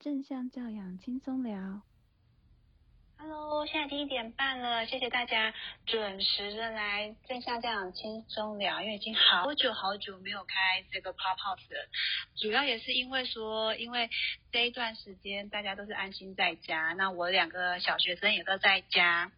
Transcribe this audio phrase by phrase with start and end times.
[0.00, 1.82] 正向教养轻松聊。
[3.16, 5.52] Hello，现在一点半了，谢谢大家
[5.86, 8.80] 准时的来正向教养轻松聊。
[8.80, 11.88] 因为已经好久好久没有开这个 Pop House 了，
[12.36, 14.08] 主要也是因为说，因为
[14.52, 19.32] 这一段时间大家都是安心在家，那我两个小学生也都在家。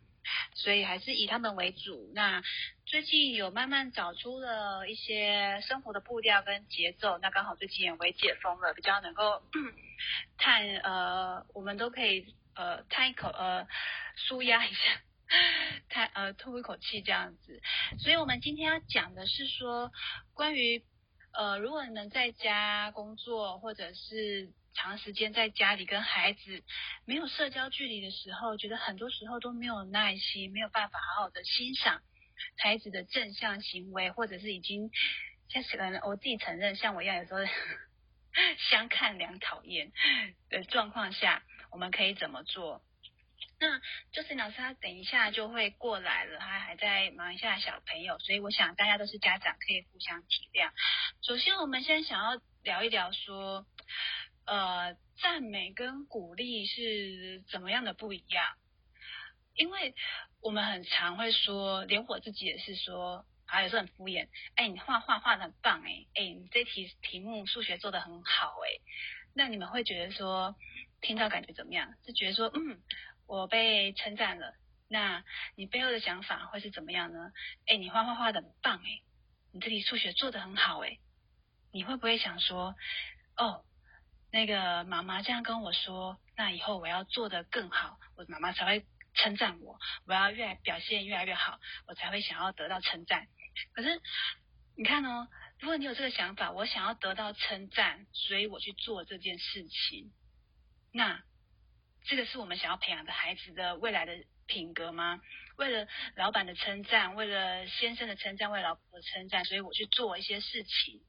[0.55, 2.13] 所以还是以他们为主。
[2.15, 2.43] 那
[2.91, 7.19] 最近有慢慢找出了一些生活的步调跟节奏。
[7.19, 9.41] 那刚好最近也为解封了，比较能够
[10.37, 13.65] 叹呃，我们都可以呃叹一口呃
[14.17, 14.81] 舒压一下，
[15.89, 17.63] 叹呃吐一口气这样子。
[18.01, 19.93] 所以我们今天要讲的是说，
[20.35, 20.83] 关于
[21.33, 24.51] 呃如果你能在家工作或者是。
[24.73, 26.63] 长时间在家里跟孩子
[27.05, 32.01] 没有社交距离的时候，觉得很多时候都没有耐心，没有办法好好的欣赏
[32.57, 34.91] 孩子的正向行为，或者是已经
[35.49, 37.41] 像可能我自己承认，像我一样有时候
[38.71, 39.93] 相看两讨厌
[40.49, 42.83] 的状况下，我们可以怎么做？
[43.59, 43.81] 那
[44.13, 50.71] 就是老师他等一下就会过来了，他还在忙一下小朋友，所以我想大家都是家长，可以互相体谅。
[51.23, 53.67] 首先，我们先想要聊一聊说。
[54.47, 58.57] 呃，赞美跟鼓励是怎么样的不一样？
[59.55, 59.95] 因为
[60.41, 64.29] 我们很常会说，连我自己也是说，啊，有时候很敷衍。
[64.55, 68.81] 哎，你画画画的很棒，哎，哎，你这题题目数学做的很好，哎，
[69.35, 70.57] 那你们会觉得说，
[71.01, 71.93] 听到感觉怎么样？
[72.07, 72.81] 是觉得说，嗯，
[73.27, 74.55] 我被称赞了。
[74.89, 75.23] 那
[75.57, 77.33] 你背后的想法会是怎么样呢？
[77.67, 79.03] 哎，你画画画的很棒，哎，
[79.53, 80.99] 你这题数学做的很好，哎，
[81.71, 82.75] 你会不会想说，
[83.37, 83.65] 哦？
[84.33, 89.79] 那个妈妈这样跟我说，那以后我要做的更好，我妈妈才会称赞我。
[90.07, 93.27] 我要越表现越来越好，我才会想要得到称赞。
[93.73, 94.01] 可是
[94.77, 100.13] 你看哦，如果你有这个想法，我想要得到称赞，所以我去做这件事情，
[100.93, 101.23] 那
[102.05, 105.21] 这个是我们想要培养的孩子的未来的品格吗？
[105.57, 111.03] 为了老板的称赞，为了先生的称赞，为了老婆的称赞，所以我去做一些事情。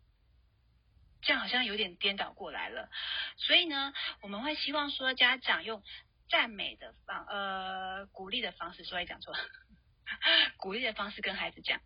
[1.21, 2.89] 这样好像有点颠倒过来了，
[3.37, 5.83] 所以呢，我们会希望说家长用
[6.31, 9.35] 赞美的方呃鼓励的方式，所以讲错，
[10.57, 11.81] 鼓励的方式跟孩子讲，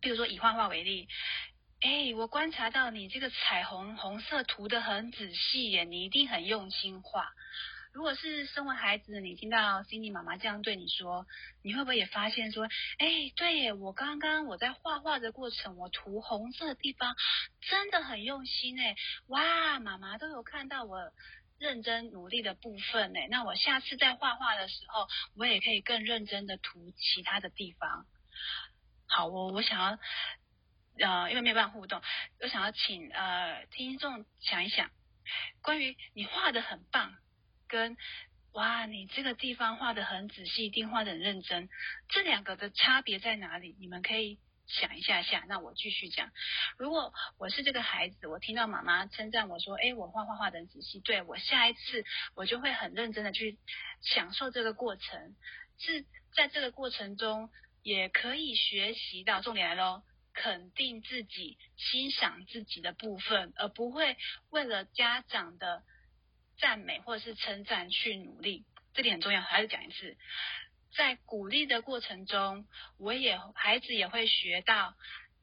[0.00, 1.08] 比如说以画画为例，
[1.80, 7.32] 哎，我观察到你这个彩虹红色涂的很仔细耶，你一定很用心画。
[7.92, 11.26] 如果是身为孩子，你听到 Cindy 妈妈这样对你说，
[11.62, 12.68] 你会不会也发现说，
[12.98, 17.16] 哎，对我刚刚我在画画的过程，我涂红色的地方
[17.62, 18.96] 真的很用心哎，
[19.28, 21.10] 哇，妈妈都有看到我
[21.58, 25.06] 认真努力的部分呢，那我下次在画画的时候，
[25.36, 28.06] 我也可以更认真的涂其他的地方。
[29.08, 29.98] 好，我我想要，
[31.06, 32.02] 呃，因为没有办法互动，
[32.40, 34.90] 我想要请呃听众想一想，
[35.62, 37.14] 关于你画的很棒。
[37.68, 37.96] 跟
[38.52, 41.68] 哇，你这个地方画的很仔细，一定画的很认真，
[42.08, 43.76] 这两个的差别在哪里？
[43.80, 45.44] 你们可以想一下下。
[45.48, 46.30] 那我继续讲，
[46.76, 52.04] 如果我是这个孩子，我听到妈妈称赞我说，哎，我画画画的很仔细，对我下一次
[52.34, 53.58] 我就会很认真的去
[54.00, 55.36] 享受这个过程，
[55.78, 56.04] 是
[56.34, 57.50] 在这个过程中
[57.82, 64.16] 也可以学习到，重点来喽，肯定自己、欣赏自己的部分，而不会
[64.50, 65.82] 为了家长的。
[66.58, 69.42] 赞美或者是称赞去努力，这点很重要。
[69.42, 70.16] 还是讲一次，
[70.96, 72.66] 在鼓励的过程中，
[72.98, 74.94] 我也孩子也会学到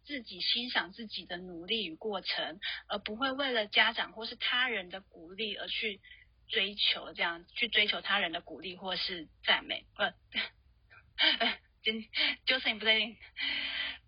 [0.03, 6.02] 自己欣赏自己的努力与过程，而不会为了家长或是他人的鼓励而去
[6.47, 9.86] 追求这样去追求他人的鼓励或是赞美。
[9.96, 10.14] 呃，
[11.84, 12.09] 今
[12.46, 13.18] 就是你不对，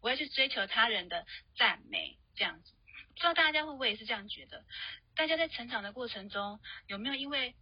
[0.02, 1.26] 我要去追求他人的
[1.56, 2.72] 赞美这样子。
[3.14, 4.66] 不知道大家会不会也是这样觉得？
[5.16, 7.56] 大家在成长的过程中，有没有因为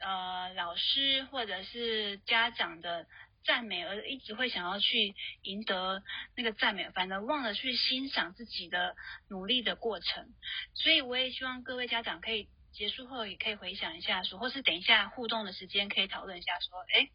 [0.00, 3.06] 呃老师或者是家长的
[3.44, 6.02] 赞美而一直会想要去赢得
[6.36, 8.96] 那个赞美，反而忘了去欣赏自己的
[9.28, 10.28] 努力的过程？
[10.74, 17.08] 所以我也希望各位家长可以结束后也可以回想一下，说或是等一下互动的时间可以讨论一下，说哎，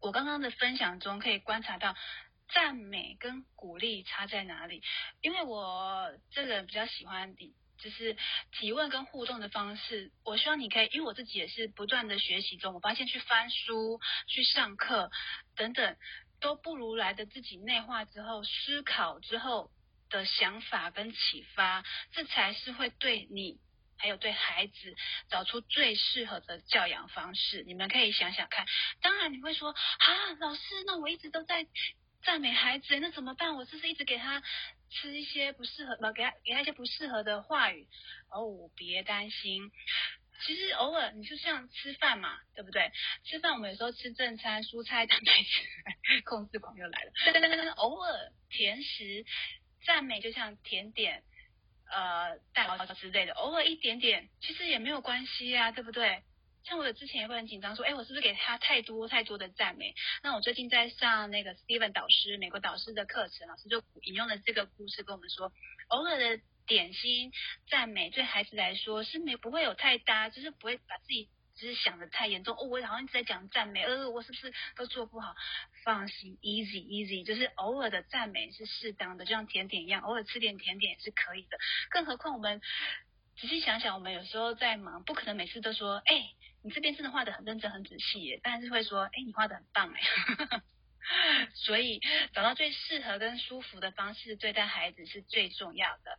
[0.00, 1.94] 我刚刚的分享中可以观察到。
[2.52, 4.82] 赞美跟鼓励差在哪里？
[5.22, 7.34] 因为我这个人比较喜欢，
[7.84, 8.16] 就是
[8.50, 10.10] 提问跟互动的方式。
[10.24, 15.10] 我希望你可以，因为我自己也是不断的学习中，我发现去翻书、去上课
[15.54, 15.96] 等等，
[16.40, 19.70] 都不如来的自己内化之后、思考之后
[20.08, 23.58] 的想法跟启发，这才是会对你
[23.98, 24.96] 还有对孩子
[25.28, 27.62] 找出最适合的教养方式。
[27.66, 28.64] 你们可以想想看。
[29.02, 30.08] 当然你会说啊，
[30.40, 31.66] 老师，那我一直都在。
[32.26, 33.54] 赞美孩子，那怎么办？
[33.54, 34.42] 我是不是一直给他
[34.94, 37.86] 吃一些不适合，给他给他一些不适合的话语。
[38.30, 39.70] 哦，别担心，
[40.46, 42.90] 其实偶尔你就像吃饭嘛，对不对？
[43.24, 47.72] 吃饭我们有时候吃正餐，蔬菜蛋白质， 控制狂又来了。
[47.76, 49.24] 偶尔甜食
[49.84, 51.22] 赞美就像甜点，
[51.90, 56.22] 呃，蛋糕之类的，偶尔一点点，其实也没有关系啊，对不对？
[56.64, 59.94] 像我之前也会很紧张，说，哎，我是不是给他太多太多的赞美？
[60.22, 65.52] 那我最近在上那个 Steven 导师美国导师的课程，老师就引用了这个故事跟我们说，
[65.88, 67.32] 偶尔的点心
[67.68, 72.56] 赞美对孩子来说是没不会有太大，就是不会把自己只是想的太严重。
[72.56, 75.34] 哦，我好像一直在讲赞美，呃，我是不是都做不好？
[75.84, 81.58] 放心，easy easy，就是偶尔的赞美是适当的，就像甜点一样，偶尔吃点甜点也是可以的。
[81.90, 82.62] 更何况我们
[83.36, 86.30] 仔细想想，我们有时候在忙，不可能每次都说，哎。
[86.64, 90.62] 你这边真的画的很认真、很仔细耶，但是会说，哎，你画的很棒哎，
[91.52, 92.00] 所以
[92.32, 96.18] 找到最适合跟舒服的方式对待孩子是最重要的。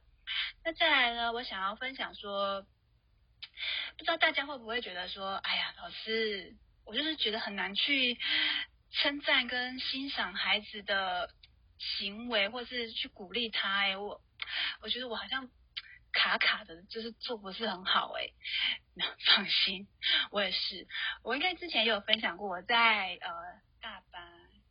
[0.63, 2.62] 那再来呢，我想要分享说，
[3.97, 6.56] 不知道大家会不会觉得说，哎呀，老师，
[6.86, 8.19] 我就是觉得很难去
[8.92, 11.31] 称赞跟欣赏孩子的
[11.80, 14.21] 行为，或是去鼓励他哎，我
[14.81, 15.50] 我觉得我好像。
[16.16, 18.30] 卡卡的，就是做不是很好哎。
[19.28, 19.88] 放心，
[20.32, 20.88] 我也是。
[21.22, 23.30] 我应该之前也有分享过，我在呃
[23.82, 24.24] 大班，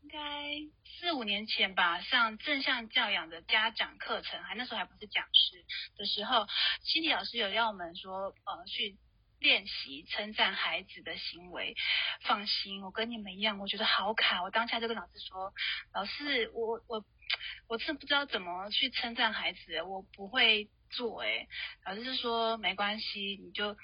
[0.02, 0.18] 应该
[0.98, 5.62] 四五年前吧，上正向教养的家长课程，还那时候还不是讲师
[5.98, 6.46] 的时候，
[6.82, 8.96] 心理老师有要我们说呃去
[9.40, 11.76] 练习称赞孩子的行为。
[12.22, 14.42] 放心，我跟你们一样，我觉得好卡。
[14.42, 15.52] 我当下就跟老师说，
[15.92, 17.04] 老师，我我
[17.68, 20.70] 我真的不知道怎么去称赞孩子，我不会。
[20.94, 21.46] 做哎，
[21.84, 23.76] 老师是说没关系，你就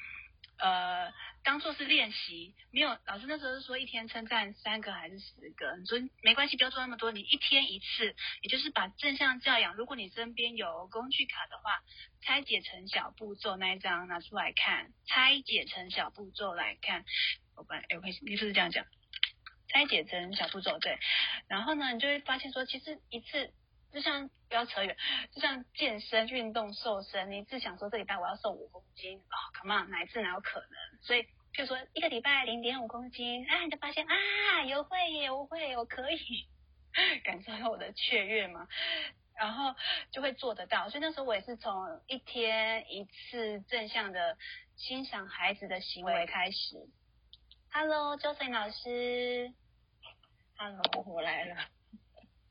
[0.58, 1.12] 呃
[1.42, 11.82] 当做是练习，没有老师那时候是说一天称赞三个还是十个，你说没关系，不要做那么多，你一天一次，也就是把正向教养，如果你身边有工具卡的话，
[12.22, 17.04] 拆解成小步骤那一张拿出来看，拆解成小步骤来看，
[17.56, 18.84] 我本哎我你是不是这样讲？
[19.68, 20.98] 拆解成小步骤对，
[21.48, 23.52] 然后呢，你就会发现说，其实一次。
[23.92, 24.96] 就像不要扯远，
[25.32, 31.02] 就像健身运动瘦身，你只想说这礼拜我要瘦五公斤哦，come on，哪一次哪有可能？
[31.02, 36.46] 所以就说一个礼拜零点五公斤，哎，你就发现啊，有会耶，我会，我可以
[37.24, 38.68] 感受到我的雀跃嘛，
[39.34, 39.74] 然后
[40.12, 40.88] 就会做得到。
[40.88, 44.38] 所以那时候我也是从一天一次正向的
[44.76, 46.88] 欣赏孩子的行为开始。
[47.72, 49.52] Hello，Joseph 老师
[50.56, 51.56] ，Hello，我来了，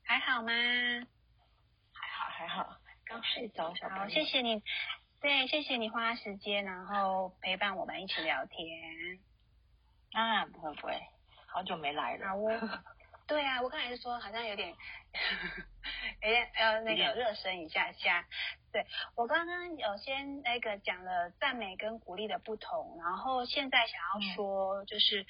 [0.04, 0.52] 还好吗？
[2.40, 4.62] 还好，刚睡着，小好，谢谢你，
[5.20, 9.20] 对，谢谢你花时间，然后陪伴我们一起聊天。
[10.12, 10.98] 啊，不会不会，
[11.48, 12.28] 好久没来了。
[12.28, 12.82] 好哦。
[13.28, 14.70] 对啊，我刚才是说好像有点，
[16.22, 18.24] 有点呃那个热身一下下。
[18.72, 25.26] 对我刚刚有先那个讲了赞美跟鼓励的不同，然后现在想要说就是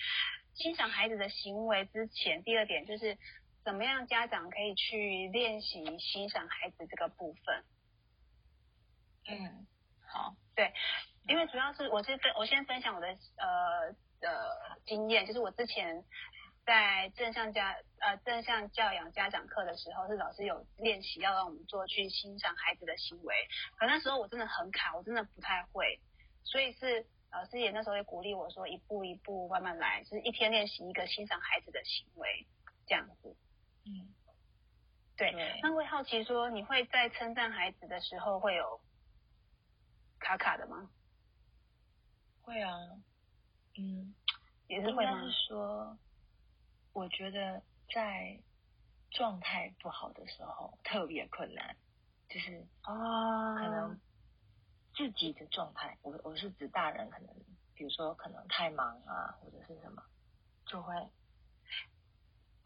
[0.55, 3.19] 欣赏孩子的行为之前，第二点就是。
[3.71, 7.65] 怎么样，家长可以去练习欣赏孩子这个部分？
[9.29, 9.65] 嗯，
[10.05, 10.73] 好，对，
[11.29, 13.07] 因为主要是我是分，我先分享我的
[13.37, 16.05] 呃的经验，就是我之前
[16.67, 23.37] 在正向家呃正向教养家长课的时候，是老师有练习要让我们做去欣赏孩子的行为，
[23.79, 26.01] 可那时候我真的很卡，我真的不太会，
[26.43, 32.49] 所以是老师也那时候也鼓励我说一步一步慢慢来，就是一天练习一个欣赏孩子的行为
[32.89, 33.37] 这样子。
[33.91, 34.15] 嗯，
[35.17, 38.81] 对，那会好奇说，你会在称赞孩子的时候会有
[40.21, 40.89] 卡卡的吗？
[42.43, 42.71] 会啊，
[43.77, 44.15] 嗯，
[44.69, 45.21] 也是会吗？
[45.25, 45.99] 是说，
[46.93, 48.41] 我觉得在
[49.11, 51.77] 状态不好的时候特别困难，
[52.29, 54.01] 就是啊，可能
[54.95, 57.35] 自己的状态，我我是指大人，可能
[57.75, 60.01] 比如说可能太忙啊，或者是什么，
[60.67, 60.95] 就会。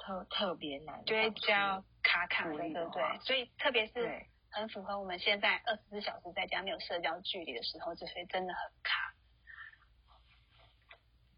[0.04, 3.18] 特特别难，就会比较卡卡的，对？
[3.20, 9.14] 所以特别是很符合我们现在二十四小时在家没有社交距离的时候，这些真的很卡。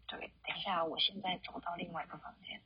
[0.07, 2.61] 对，等一下，我现在走到另外一个房间。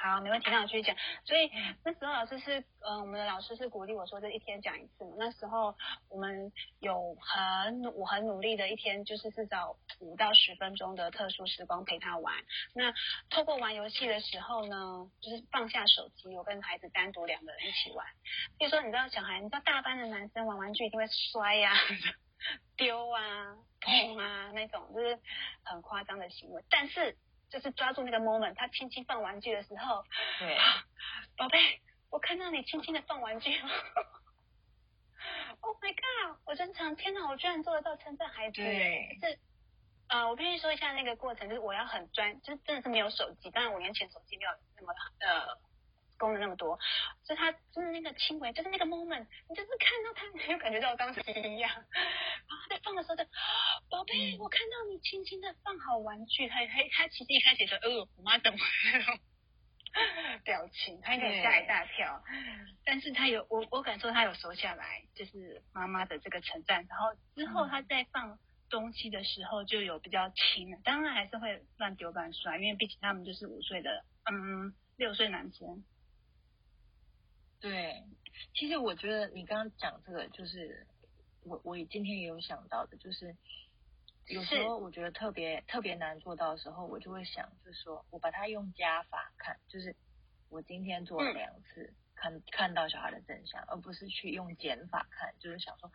[0.00, 0.94] 好，没问题，那我继续讲。
[1.24, 1.50] 所以
[1.84, 5.16] 那时候老师是，嗯，我们的老师是鼓励我说，这一天讲一次嘛。
[5.18, 5.74] 那时候
[6.08, 12.32] 我们有很我很努力的一天，就是至少五到十分钟的特殊时光陪他玩。
[12.74, 12.94] 那
[13.28, 18.06] 透过玩游戏的时候呢，就是放下手机，我跟孩子单独两个人一起玩。
[18.56, 21.72] 比如说，你知道小孩，你知道大班的男生玩玩具一定会摔呀、
[22.76, 25.18] 丢啊、碰啊那种，就是
[25.64, 27.16] 很夸张的行为，但是。
[27.50, 30.04] 就是抓住那个 moment，他轻轻放玩具的时候，
[30.38, 30.56] 对，
[31.36, 33.68] 宝贝，我看到你轻轻的放玩具了
[35.60, 36.38] ，，Oh my God！
[36.46, 39.38] 我真常天哪，我居然做得到称赞孩子，对，是。
[40.08, 45.54] 呃，我必须说一下那个过程，就是我要很专，就是真的是没有手机，当然我年前手机没有那么呃
[46.16, 46.78] 功能那么多，
[47.22, 51.70] 所以他就是那个轻微，就是那个 moment，你就是看到他，你就感觉到我当时一样，
[54.38, 58.58] 我看到你轻轻的放好玩具，他他他其实一开始说，呃，我妈怎么
[58.92, 59.18] 那种
[60.44, 62.22] 表情，他有点吓一大跳，
[62.84, 68.38] 但是他有我我感受他有收下来，就是妈妈的这个称赞，然后之后他再放。
[68.70, 75.82] 东西的时候就有比较轻了，当然还是会乱丢乱摔，因为毕竟他们就是五岁的，嗯，六岁男生。
[77.60, 78.04] 对，
[78.52, 80.86] 其实我觉得你刚刚讲这个，就是
[81.44, 83.34] 我我今天也有想到的，就是
[84.28, 89.94] 有时候我觉得特别特别难做到的时候，我就会想，就是说我把它用加法看，就是
[90.50, 95.90] 我今天做了两次，看看到小孩的真相，而不是去用减法看，就是想说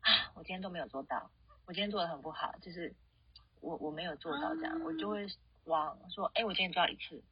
[0.00, 1.30] 啊，我今天都没有做到。
[1.66, 2.94] 我今天做的很不好，就是
[3.60, 5.26] 我我没有做到这样，我就会
[5.64, 7.22] 往说，哎，我今天做了一次，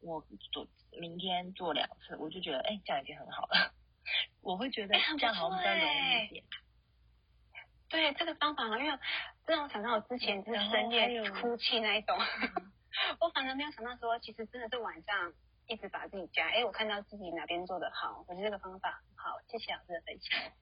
[0.00, 0.66] 我做
[0.98, 3.72] 明天做两次，我就觉得，哎，这样已经很好了。
[4.42, 6.44] 我会觉得这样好像比较容易一点。
[7.88, 8.90] 对这个方法，因
[9.46, 12.16] 为让我想到我之前就是深夜哭泣那一种，
[13.20, 15.32] 我反而没有想到说，其实真的是晚上
[15.66, 20.52] 一直把自己加，哎，我看到自己哪边做的好，我觉得这个方法很好，谢谢老师的分享。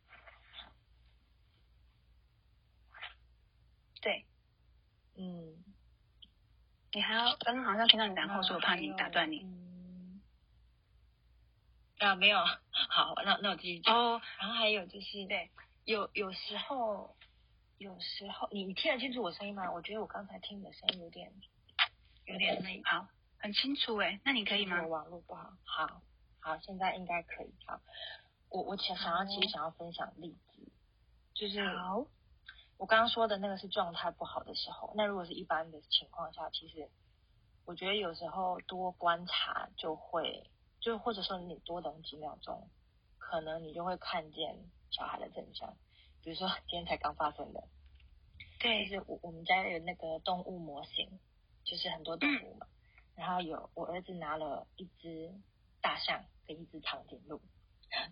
[4.03, 4.25] 对，
[5.17, 5.63] 嗯，
[6.93, 9.45] 你还要刚刚好像听到你然后说，我怕你打断你。
[11.99, 12.39] 啊，没有，
[12.89, 13.95] 好，那那我继续讲。
[13.95, 15.51] 哦，然后还有就是，对，
[15.85, 17.15] 有有时候，
[17.81, 19.73] 有时候你你听得清楚我声音吗？
[19.73, 21.33] 我觉得我刚才听你的声音有点
[22.27, 22.83] 有点那。
[22.85, 23.09] 好，
[23.39, 24.83] 很清楚哎，那你可以吗？
[24.83, 25.51] 我网络不好。
[25.65, 26.03] 好，
[26.41, 27.55] 好，现在应该可以。
[27.67, 27.81] 好，
[28.51, 30.71] 我我想想要其实想要分享例子，
[31.33, 32.07] 就是好。
[32.77, 36.91] 我刚刚说的那个是状态不好的时候，那如果是一般的情况下，其实
[37.65, 42.69] 我觉得有时候多观察就会，就或者说你多等几秒钟，
[43.17, 45.75] 可能你就会看见小孩的真相。
[46.23, 47.65] 比如说今天才刚发生的，
[48.61, 51.19] 对，就是我我们家有那个动物模型，
[51.65, 52.67] 就是很多动物嘛，
[53.17, 55.33] 然后有我儿子拿了一只
[55.81, 57.41] 大象跟一只长颈鹿，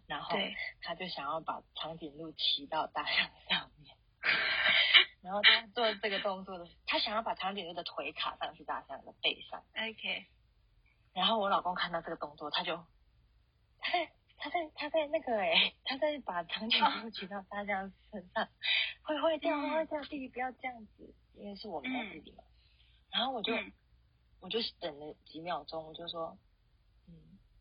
[0.06, 0.36] 然后
[0.80, 3.96] 他就想要把长颈鹿骑到大象上面。
[5.22, 9.64] 然后他做这个动作的，他想要把长颈鹿的腿卡上去大象的背上。
[9.74, 10.26] OK。
[11.12, 12.84] 然后我老公看到这个动作，他就
[14.49, 18.49] 他在他在那个哎，他在把长颈鹿骑到大象身上，
[19.02, 22.43] 会会这样会坏掉，弟弟不要这样子，因为是我们家弟弟嘛。
[23.11, 23.52] 然后我就
[24.40, 26.38] 我就等了几秒钟，我就说，
[27.09, 27.14] 嗯，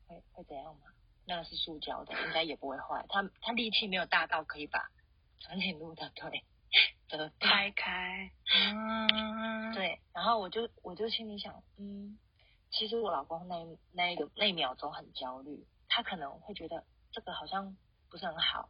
[0.07, 0.81] 会会怎样嘛？
[1.25, 3.05] 那个是塑胶的，应该也不会坏。
[3.09, 4.89] 他他力气没有大到可以把
[5.39, 6.43] 长颈鹿的腿。
[7.09, 12.19] 的开开，嗯，对，然后我就我就心里想，嗯，
[12.69, 13.55] 其实我老公那
[13.93, 17.75] 那一个那一秒钟很焦虑，他可能会觉得这个好像
[18.09, 18.69] 不是很好，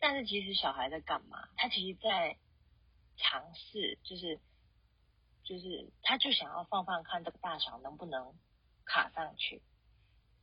[0.00, 1.48] 但是其实小孩在干嘛？
[1.56, 2.36] 他其实在
[3.16, 4.40] 尝试，就是
[5.44, 8.34] 就是他就想要放放看这个大小能不能
[8.84, 9.62] 卡上去。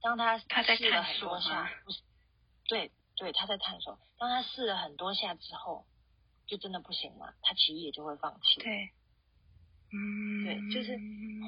[0.01, 1.69] 当他他在试了很多下，
[2.65, 3.99] 对对，他在探索。
[4.17, 5.85] 当他试了很多下之后。
[6.47, 7.33] 就真的不行嘛？
[7.41, 8.61] 他其实也就会放弃。
[8.61, 8.93] 对，
[9.91, 10.99] 嗯，对，就是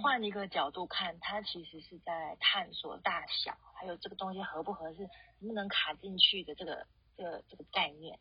[0.01, 8.19] 换一个角度看，他其实是在探索大小，还有这个东西合不合适，能不能卡进去的这个这个这个概念。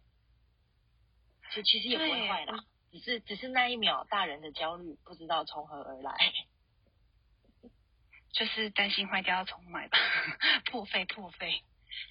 [1.52, 6.12] 其其实也不会坏啦，只是只是那一秒大人的焦虑不知道从何而来，
[8.32, 9.96] 就是担心坏掉要重买吧，
[10.70, 11.62] 破 费破费。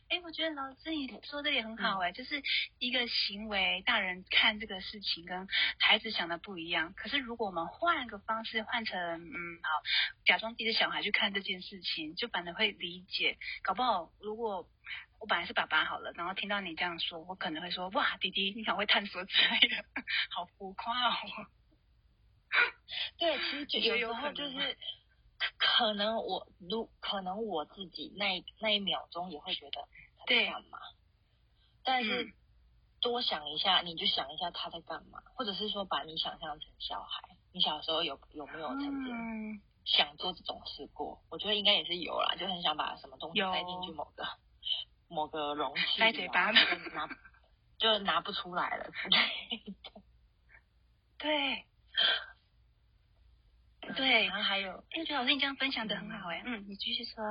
[0.09, 2.41] 哎，我觉得老师你说的也很好哎，就是
[2.79, 5.47] 一个行为，大人看这个事情跟
[5.79, 6.93] 孩子想的不一样。
[6.95, 9.69] 可是如果我们换个方式，换成嗯好，
[10.25, 13.37] 假装自己的小孩去看这件事情，就反而会理解。
[13.63, 14.69] 搞不好如果
[15.19, 19.85] 我本来是爸爸好了，然后听到你这样说，我可能会说哇，弟弟你很会探索之类的，
[20.29, 21.15] 好浮夸哦。
[23.17, 23.37] 对，
[23.67, 24.77] 其实 有时候就是。
[25.57, 29.87] 可能我如可能我自己那那一秒钟也会觉得
[30.17, 30.79] 他在干嘛，
[31.83, 32.33] 但是
[33.01, 41.21] 多想一下，你就想一下他在干嘛，或者是说把你想象成小孩，你小时候有有没有曾经想做这种事过？
[41.29, 44.25] 我觉得应该也是有啦，就很想把什么东西塞进去某个
[45.07, 47.09] 某个容器，塞嘴巴拿
[47.77, 50.01] 就拿不出来了之类的。
[51.19, 51.65] 对。
[53.93, 57.23] 对，然后还有，哎，觉得老师你这样分享的很好哎，嗯，你继续说。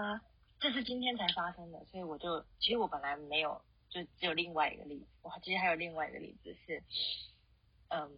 [0.61, 5.07] 这是今天才发生的，所以我就，其实我本来没有，就只有另外一个例子。
[5.21, 6.83] 我，其实还有另外一个例子是，
[7.89, 8.11] 嗯，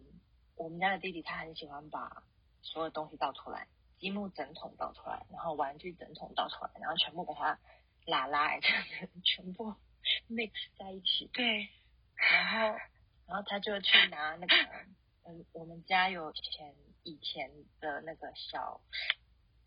[0.55, 2.23] 我们家的弟弟他很喜欢把
[2.61, 3.67] 所有东西倒出来，
[3.99, 7.59] 积木整桶倒出来，然后玩具整桶倒出来，然后全部给他
[8.05, 9.75] 拉拉这样子， 全部
[10.29, 11.29] mix 在一起。
[11.33, 11.67] 对，
[12.15, 12.77] 然后，
[13.27, 14.55] 然后他就去拿那个，
[15.25, 16.73] 嗯，我们家有前
[17.07, 17.49] 以前
[17.79, 18.81] 的那个小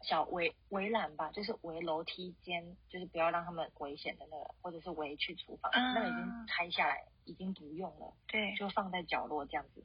[0.02, 9.82] 小围围栏吧，就是围楼梯间，就是不要让他们危险的那个，或者是围去厨房，那个已经拆下来，已经不用了，对，就放在角落这样子。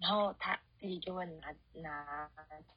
[0.00, 2.30] 然后他弟弟就会拿拿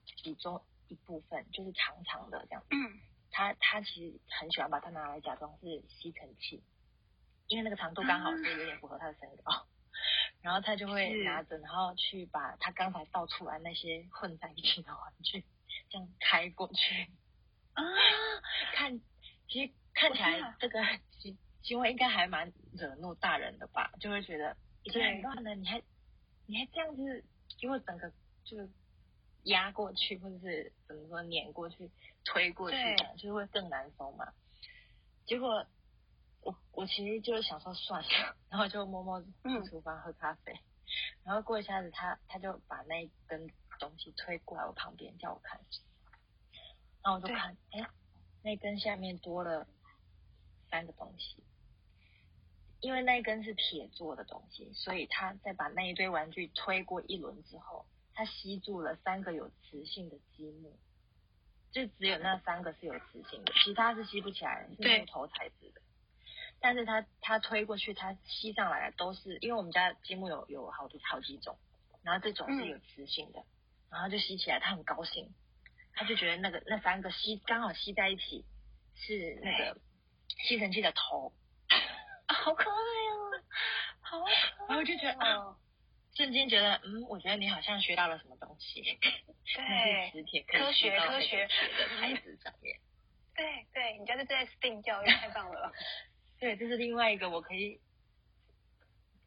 [0.06, 2.68] 其中一部分，就是长长的这样子。
[2.72, 3.00] 嗯，
[3.32, 6.62] 他他其实很喜欢把它拿来假装是吸尘器，
[7.48, 9.65] 因为那个长度刚好是有点符合他的身高。
[10.41, 15.45] 然后他就会拿着，然后去把他刚才倒出来那些混在一起的玩具，
[15.89, 17.12] 这样开过去。
[17.74, 17.83] 啊，
[18.74, 19.00] 看，
[19.48, 20.83] 其实看起来这个
[21.19, 23.91] 行行为应该还蛮惹怒大人的吧？
[24.00, 25.81] 就会觉得已经很乱了，你还
[26.48, 27.24] 你还这样子
[27.60, 28.12] 给我整个
[28.43, 28.57] 就
[29.43, 31.91] 压过去，或者是怎么说碾过去、
[32.25, 34.33] 推过去，这样就会更难收嘛。
[35.25, 35.67] 结果。
[36.41, 40.60] 我我其实就是想说算了，然后就默默进厨房喝咖啡，
[41.24, 45.60] 然后过一下子他他就把那一根东西推过来我旁边叫我看，
[47.03, 47.88] 然后我就看，哎，
[48.43, 49.67] 那根下面多了
[50.69, 51.43] 三个东西，
[52.79, 60.75] 因为那一根是铁做的东西，所以他在把那一堆玩具推过一轮之后，他吸住了三个有磁性的积木，
[61.71, 65.81] 就只有那三个是有磁性的，其他是吸不起来，是木头材质的。
[66.62, 71.58] 但是他他推过去，他吸上来的都是，因为我们家积木有有好多好几种，
[72.03, 73.44] 然后这种是有磁性的，
[73.91, 75.34] 然后就吸起来，他很高兴，
[75.94, 78.46] 他就觉得那个那三个吸刚好吸在一起，
[78.96, 79.82] 是那个
[80.46, 81.34] 吸尘器的头，
[82.30, 83.44] 好可爱哦，
[84.01, 84.32] 好可爱，
[84.70, 85.58] 然后就觉得啊，
[86.15, 88.84] 瞬间觉得嗯，我觉得你好像学到了什么东西，
[89.56, 92.80] 对， 磁铁科学科学的孩子上面，
[93.36, 95.71] 对对，你家是在 STEAM 教育，太棒了。
[96.41, 97.80] 对，这是另外一个我可以，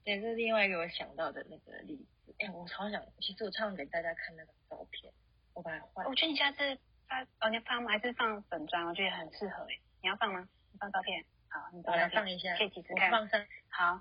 [0.03, 2.35] 对，这是另外一个我想到的那个例子。
[2.41, 5.13] 哎，我超想，其实我超想给大家看那个照片，
[5.55, 6.05] 我把它换。
[6.07, 6.59] 我觉得你下次
[7.07, 7.93] 发，哦，你放吗？
[7.93, 8.85] 还是放粉砖？
[8.85, 9.79] 我觉得很适合哎。
[10.03, 10.49] 你要放吗？
[10.73, 11.25] 你放照片。
[11.49, 13.13] 好，你把它放一下，可以几次看。
[13.13, 13.47] 放上。
[13.69, 14.01] 好，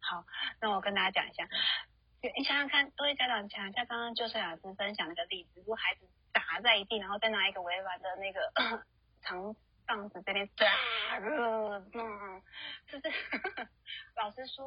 [0.00, 0.26] 好，
[0.60, 1.48] 那我跟大家讲一下，
[2.36, 8.52] 你想想看，各位家长想一下，刚刚就是老师分享那个例子，如果孩子打在地，然后再拿一个微软的那个
[9.24, 9.56] 长。
[9.86, 12.42] 棒子这边炸热，嗯，
[12.86, 13.02] 就是
[14.16, 14.66] 老师说，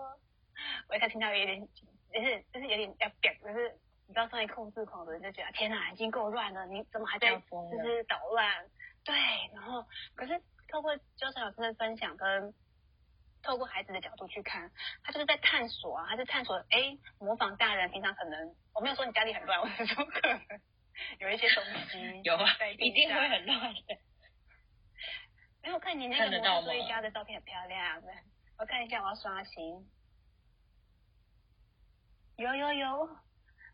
[0.90, 1.68] 我一开始听到有点，
[2.14, 3.76] 就是就是有点要变，就是
[4.08, 8.70] 你知道，上一控制狂的人就觉得天哪，已经够乱了，你怎么还在就是捣乱？
[9.04, 9.16] 对，
[9.54, 12.54] 然后可是透过教授老师的分享跟
[13.44, 14.72] 透过孩子的角度去看，
[15.04, 20.42] 他就是在探索啊，他是探索哎，模仿大人平常可能我没有说你家里很乱，我是说可能
[21.20, 22.46] 有一些东西有啊，
[22.80, 23.98] 一定会很乱的。
[25.66, 28.00] 哎，我看你那个魔术一家的照片很漂亮，
[28.60, 29.90] 我看一下，我要刷新。
[32.38, 33.18] 有有有，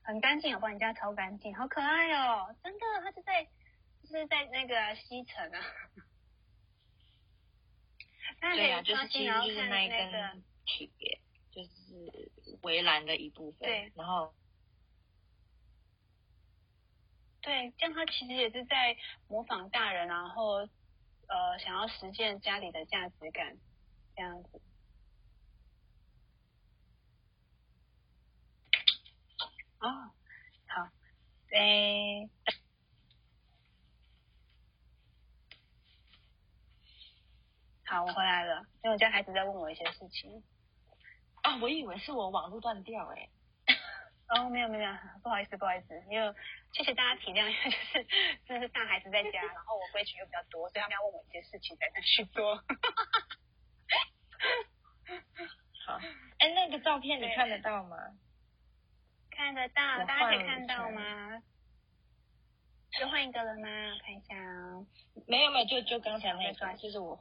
[0.01, 3.43] 很干净，我帮你家超干净，好可爱哦，真的，它是在
[4.06, 5.60] 是在那个西城啊。
[8.39, 11.19] 对啊，就是其实就是那一根铁，
[11.51, 13.67] 就是围栏的一部分。
[13.67, 14.34] 对，然后，
[17.41, 18.95] 对，这样他其实也是在
[19.27, 20.69] 模仿大人，然后。
[21.32, 23.58] 呃，想要实践家里的价值感，
[24.17, 24.62] 这样子。
[29.80, 30.12] 哦，
[30.67, 30.89] 好，
[31.52, 32.30] 诶，
[37.86, 40.44] 好，我回来了，因为我家孩子在问我一些事情。
[41.44, 43.30] 啊，我以为是我网络断掉，诶。
[44.36, 44.91] 哦，没有没有，
[45.22, 46.34] 不好意思不好意思，因为
[46.72, 48.08] 谢谢大家体谅，因 为就是
[48.48, 52.56] 真的是大孩子在家，然后我规矩又比较多，所以他们要问我一些事情才能去做。
[55.86, 56.00] 好，
[56.39, 57.98] 哎，那个照片你看得到吗？
[59.32, 61.41] 看得到，大家可以看到吗？
[62.98, 63.67] 就换一个了吗？
[64.02, 64.86] 看一下哦。
[65.28, 67.20] 没有没有，就就刚才那个，就是我，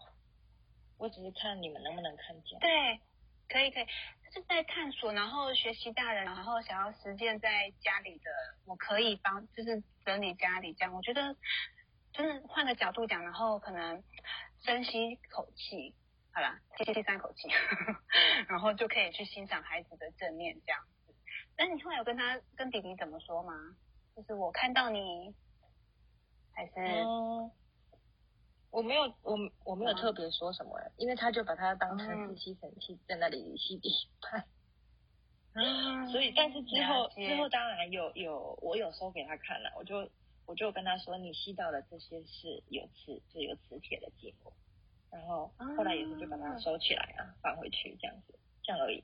[0.99, 2.59] 我只是看你们能不能看见。
[2.61, 3.01] 对，
[3.49, 3.87] 可以可以。
[4.33, 8.31] 是在探索，然后学习大人，然后想要实践在家里的，
[8.66, 10.95] 我可以帮，就是整理家里这样。
[10.95, 11.35] 我觉得，
[12.12, 14.03] 就是换个角度讲，然后可能
[14.64, 15.95] 深吸口气，
[16.33, 17.49] 好啦，吸气第三口气，
[18.49, 21.14] 然后就可以去欣赏孩子的正面这样子。
[21.59, 23.53] 那你后来有跟他跟弟弟怎么说吗？
[24.16, 25.35] 就是我看到你，
[26.55, 26.73] 还是
[28.70, 34.44] 我没有，我我没有特别说什么，因为他就把它当成是吸尘器在那里吸地板。
[35.52, 40.09] 嗯，所以，但是之后之后当然有有，我有收给他看了，我就
[40.46, 44.52] 我就跟他说，你吸到的这些是有磁，就有磁铁的结膜，
[45.11, 49.02] 然后后来也是就把它收起来啊，放回去这样子，这样而已，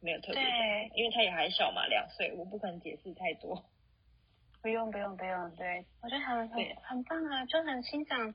[0.00, 3.64] 没有特别讲对，因为他也还小嘛，两岁，我不可能解释太多。
[4.60, 8.34] 不用不用不用，对我觉得很对很很棒啊，就很欣赏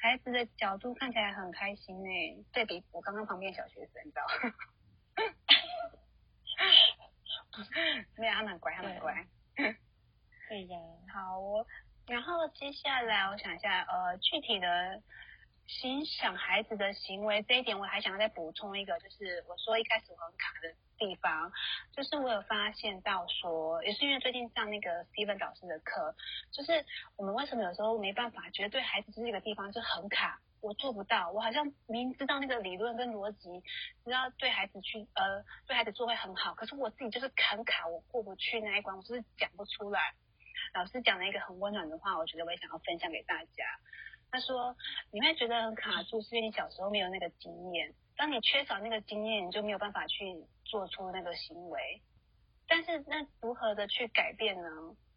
[0.00, 2.44] 孩子的角度，看起来很开心呢。
[2.52, 4.32] 对比我刚刚旁边小学生，你知道吗？
[8.16, 9.26] 没有，他们很乖，他们很乖。
[10.48, 10.78] 对呀，
[11.12, 11.66] 好我，
[12.06, 15.02] 然后接下来我想一下，呃，具体的
[15.66, 21.52] 欣赏孩子的行为这一点，我还想要再补充一个，就是我说一开始我很卡的地方，
[21.92, 26.14] 就是我有发现到说，也是因为最近上那个 Steven 导师的课，
[26.52, 26.84] 就是
[27.16, 30.40] 我们为什么有时候没办法，觉得对孩子这个地方就很卡。
[30.62, 33.62] 我做不到，我好像明知道那个理论跟逻辑，
[34.04, 40.00] 知道对孩子去呃对孩子做会很好，可是我自己就是很卡，我过不去那一关，我就是讲不出来。
[40.74, 43.64] 老师讲了一个很温暖的话，我觉得我也想要分享给大家。
[44.36, 44.76] 他说
[45.10, 47.94] ：“你会觉得很卡住，是因为你小时候没有那个经验。
[48.18, 52.02] 当你缺少那个经验，你就没有办法去做出那个行为。
[52.68, 54.68] 但是那如何的去改变呢？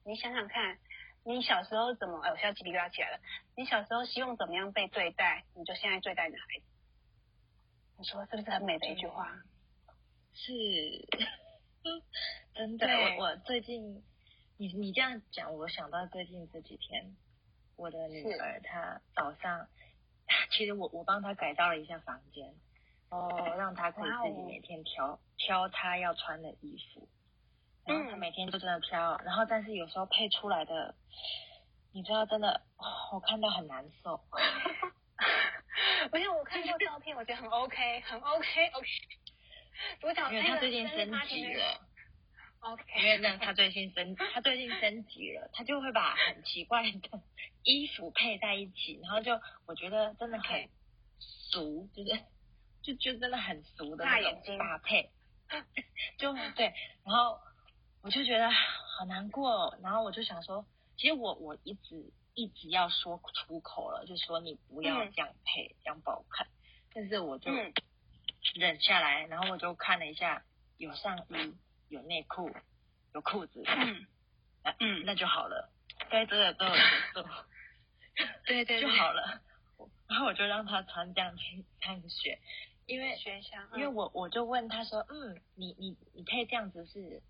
[0.05, 0.79] 你想想看，
[1.25, 2.21] 你小时候怎么……
[2.21, 3.19] 哎，我现在鸡皮疙瘩起来了。
[3.57, 6.65] 你小时候希望怎么样被对待，你就现在对待你的孩子。
[7.97, 9.35] 你说是不是很美的一句话？
[10.33, 10.53] 是，
[12.55, 14.01] 真的，对我我最近，
[14.55, 17.17] 你你这样讲，我想到最近这几天，
[17.79, 19.67] 我的女儿她早上，
[20.51, 22.53] 其实我我帮她改造了一下房间，
[23.09, 27.07] 哦，让她可以自己每天挑挑她要穿的衣服，
[27.85, 30.93] 然后她嗯每天就真的挑，然后但是有时候配出来的，
[31.93, 34.21] 你知道真的，哦我看到很难受。
[36.11, 38.87] 我想我看过照片，我觉得很 OK，很 OK，OK。
[40.01, 41.81] 主角因为那个她最近升级了。
[42.61, 46.99] OK，因为呢，他最近升，他最近升级了，他就会把很奇怪的
[47.63, 50.69] 衣服配在一起，然后就我觉得真的很
[51.19, 52.23] 俗，就是
[52.81, 55.11] 就就真的很俗的那种搭配，
[56.17, 57.39] 就对，然后
[58.01, 60.65] 我就觉得好难过哦，然后我就想说，
[60.97, 65.11] 其实我我一直一直要说出口了，就说你不要嗯。
[65.11, 66.47] 这样配，这样不好看，
[66.93, 67.73] 但是我就嗯。
[68.55, 70.43] 忍下来，然后我就看了一下，
[70.77, 71.57] 有上衣，
[71.89, 72.49] 有内裤，
[73.13, 74.07] 有裤子，嗯。
[74.63, 75.03] 那嗯。
[75.05, 75.69] 那就好了，
[76.09, 76.71] 该做的都有
[77.13, 77.23] 做，
[78.45, 79.41] 对对 就好了。
[80.07, 82.39] 然后我就让他穿这样去上学，
[82.87, 83.17] 因为
[83.75, 87.21] 因为我我就问他说，嗯，你你你配这样子是，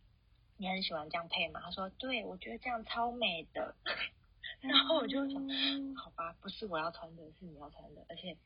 [0.57, 1.59] 你很喜欢这样配吗？
[1.63, 3.75] 他说，对，我觉得这样超美的。
[4.61, 8.37] 然后我就想，嗯好吧，不是我要穿的，是你要穿的，而且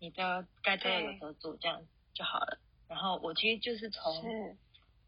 [0.00, 1.82] 你的该做的有时候做，这样
[2.14, 2.58] 就好了。
[2.88, 4.56] 然后我其实就是从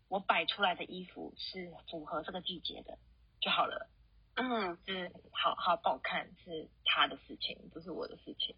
[0.08, 2.98] 我摆出来的衣服是符合这个季节的
[3.40, 3.88] 就好了，
[4.36, 8.56] 嗯是好好不好看是他的事情，不是我的事情。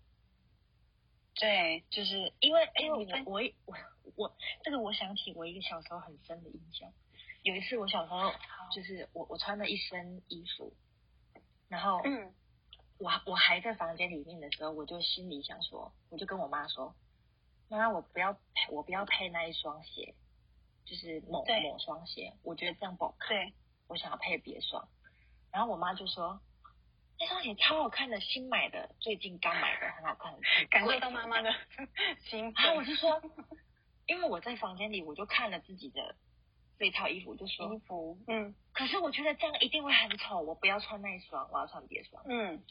[1.34, 6.90] 对就是因为因为我我我我这个我想起我一个小时候很深的印象，
[7.42, 8.32] 有一次我小时候
[8.74, 10.72] 就是我我穿了一身衣服，
[11.68, 12.34] 然后嗯
[12.98, 16.94] 我我还在房间里面的时候，我就心里想说，我就跟我妈说，
[17.68, 20.14] 妈，我不要配我不要配那一双鞋，
[20.86, 23.52] 就是某某双鞋，我觉得这样不好看，对
[23.88, 24.88] 我想要配别双。
[25.56, 26.38] 然后我妈就说，
[27.18, 31.50] 那双鞋超好看的，新买的，最近刚买的，很好看，很感受到妈妈的
[32.28, 32.88] 心然后我扉。
[32.88, 33.22] 就说，
[34.06, 36.14] 因为我在房间里，我就看了自己的
[36.78, 42.22] 这套衣服，就说衣，服，嗯可是我觉得这样一定会很丑，我不要穿那一双，我要穿别双。
[42.28, 42.62] 嗯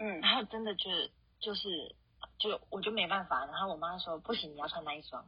[0.00, 0.90] 嗯然后真的就
[1.38, 1.94] 就是
[2.40, 5.24] 就我就没办法，然后我妈说不行，你要穿那一双，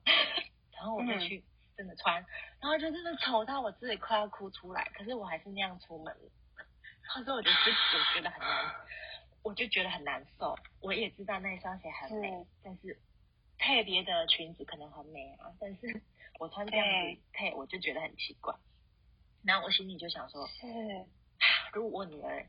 [0.72, 1.44] 然后我就嗯去
[1.76, 2.26] 真的穿，
[2.60, 6.16] 然后就真的丑到我自己快要哭出来，可是我还是那样出门，
[7.16, 8.74] 然后我就我觉得很难，
[9.42, 10.56] 我就觉得很难受。
[10.80, 12.98] 我也知道那一双鞋很美是，但是
[13.58, 16.00] 配别的裙子可能很美啊， 但是
[16.38, 18.54] 我穿这样子配，我就觉得很奇怪。
[19.42, 20.66] 然后我心里就想说，是
[21.72, 22.46] 如果我女儿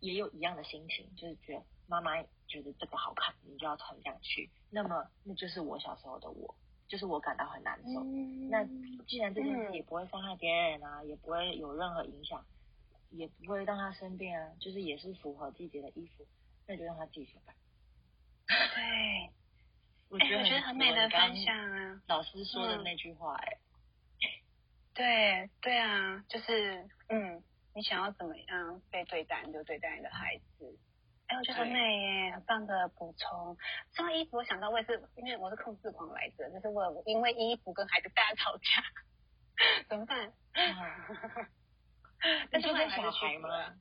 [0.00, 6.54] 也有一样的心情，就是觉得妈妈觉得这个好看，你就要穿这样去，那么那就是我小时候的我，
[6.88, 8.00] 就是我感到很难受。
[8.02, 8.64] 嗯那
[9.06, 12.44] 既然这件事嗯也不会伤害别人啊，也不会有任何影响，
[13.10, 16.26] 也不会让他生病啊，就是也是符合季节的衣服，
[16.66, 17.54] 那就让他自己去吧。
[18.46, 19.30] 对，
[20.08, 22.02] 我觉得哎我觉得很美的符合刚分享啊。
[22.06, 23.58] 老师说的嗯那句话、哎、
[24.94, 27.42] 对对啊，就是嗯，
[27.74, 30.78] 你想要怎么样被对待，你就对待你的孩子。
[31.26, 33.56] 哎，我觉得很美耶，很棒的补充。
[33.92, 38.82] 这套衣服我想到我也是，因为我是控制狂来着，就是我因为衣服跟孩子大吵架，
[39.90, 40.32] 怎么办？
[42.50, 43.74] 但是后来还是去了。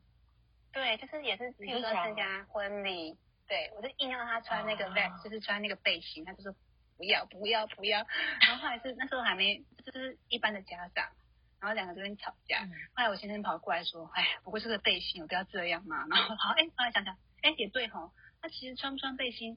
[0.71, 6.54] 对，就是也是，譬如说参加婚礼，对我就硬要他穿那个 vest，就是穿那个背心，他就说
[6.97, 8.06] 不要不要不要。
[8.41, 11.10] 然后后来是那时候还没，就是一般的家长，
[11.60, 12.62] 然后两个就在吵架。
[12.95, 16.06] 后来我先生跑过来说，哎，不过是个背心，我不要这样嘛。
[16.10, 17.17] 然后好，哎，后来想想。
[17.43, 19.56] 哎，也对吼，他其实穿不穿背心，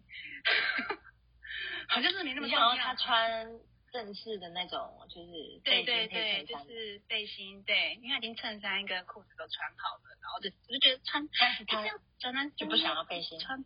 [1.88, 2.76] 好像是没那么重要。
[2.76, 3.48] 他穿
[3.92, 11.84] 正式的那种，就是对对对，就是背心，对，因为他已经衬衫跟裤子都穿好了，然后就我就觉得穿，但是他
[12.18, 13.64] 穿男就不想要背心穿，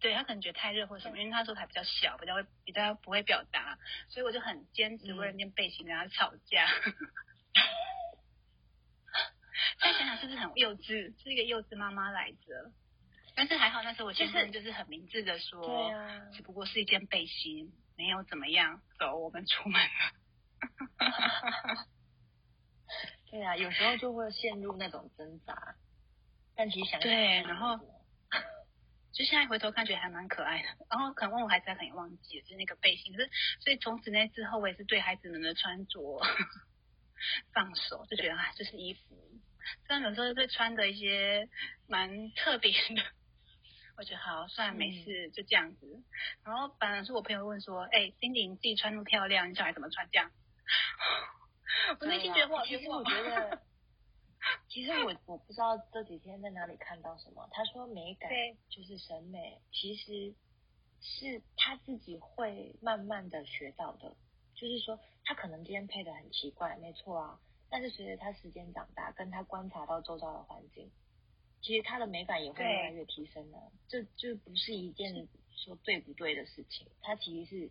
[0.00, 6.68] 对他可能觉得太热或什么，因为他说还比较小，比较会比较不会表达，所以我就很坚持为了件背心跟他吵架。
[9.80, 11.14] 再想想是不是很幼稚？
[11.22, 12.72] 是一个幼稚妈妈来着。
[13.34, 18.80] 但是还好，那时候我先生就是很明智的说，对啊，只不过是一件背心，没有怎么样。
[18.98, 19.88] 走，我们出门了。
[23.30, 25.76] 对啊，有时候就会陷入那种挣扎，
[26.56, 27.76] 但其实想对，然后
[29.12, 30.68] 就现在回头看，觉得还蛮可爱的。
[30.88, 33.12] 然后可能问我孩子，他可能忘记了，就是那个背心。
[33.14, 33.30] 可是，
[33.60, 36.00] 所以从此那之后，我也是对孩子们的穿着
[37.52, 39.00] 放手，就觉得啊，这是衣服。
[39.86, 41.48] 虽然有时候会穿的一些
[41.88, 43.02] 蛮特别的。
[43.98, 46.04] 我觉得好，算了，没事，就这样子。
[46.44, 50.30] 然后反而是我朋友问说：“哎，Cindy，你自己穿那么漂亮，你小孩怎么穿这样？”
[51.98, 53.60] 我内心觉得， 其实我觉得，
[54.68, 57.48] 其实我我不知道这几天在哪里看到什么。
[57.50, 58.30] 他说美感
[58.68, 60.32] 就是审美，其实
[61.00, 64.16] 是他自己会慢慢的学到的。
[64.54, 67.40] 就是说，他可能今天配的很奇怪，没错啊。
[67.68, 70.88] 但是随着他时间长大，跟他观察到周遭的环境。
[71.60, 77.70] 其实它的美感也会越来越提升的，这就不是一件说对不对的事情，它其实是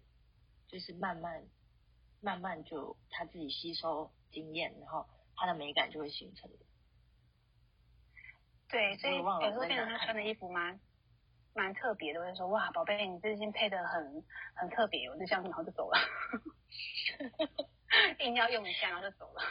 [0.67, 1.43] 就是慢慢
[2.21, 6.57] 慢慢就他自己吸收经验，然后他的美感就会形成的。
[8.69, 10.77] 对，所以有时候变成他穿的衣服蛮
[11.55, 14.23] 蛮特别的，我就说哇，宝贝，你最近配的很
[14.55, 15.97] 很特别，我就这样，然后就走了，
[18.19, 19.41] 硬要用一下，然后就走了。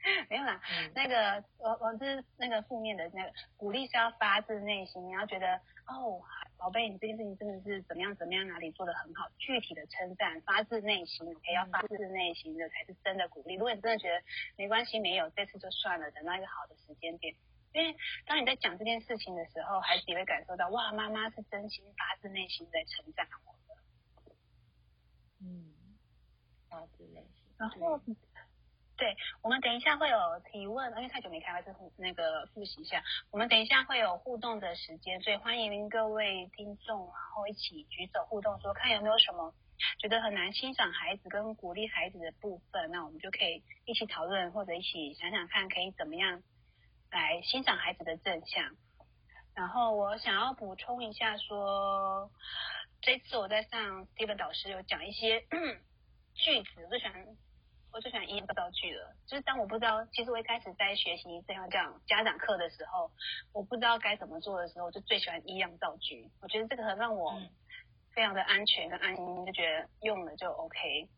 [0.30, 0.58] 没有啦，
[0.94, 6.22] 那个我我是那个负面的那个鼓励是要发自内心，你要觉得哦，
[6.56, 13.56] 宝贝，你这件事情真的是怎么样怎么样，哪里做的很好，具体的称赞，发自内心，OK，要发自内心的才是真的鼓励。
[13.56, 14.22] 如果你真的觉得
[14.56, 17.34] 没关系，没有这次就算了，等到一个好的时间点，
[17.74, 24.34] 因为当你在讲这件事情的时候，孩子也会感受到哇，妈妈是真心发自内心在称赞我的。
[25.42, 25.74] 嗯，
[26.70, 28.00] 发自内心，然后。
[29.00, 30.18] 对，我们等一下会有
[30.52, 33.02] 提问，因为太久没开会，是那个复习一下。
[33.30, 39.54] 我们等一下会有互动的时间，所以欢迎各位听众，然后一起举手互动，说看有没有什么
[39.98, 46.42] 觉得很难欣赏孩子跟鼓励孩子的部分，那我们就可以一起讨论，或者一起想想看可以怎么样
[47.10, 48.76] 来欣赏孩子的正向。
[49.54, 52.30] 然后我想要补充一下，说
[53.00, 55.40] 这次我在上 Steven 导师有讲一些
[56.36, 57.10] 句子，我就想。
[57.92, 63.10] 我最喜欢一样道具了，就是当我不知道，其实我一开始在学习这样讲家长课的时候，
[63.52, 66.30] 我不知道该怎么做的时候，我就最喜欢一样道具。
[66.40, 67.36] 我觉得这个很让我
[68.14, 71.08] 非常的安全跟安心，就觉得用了就 OK。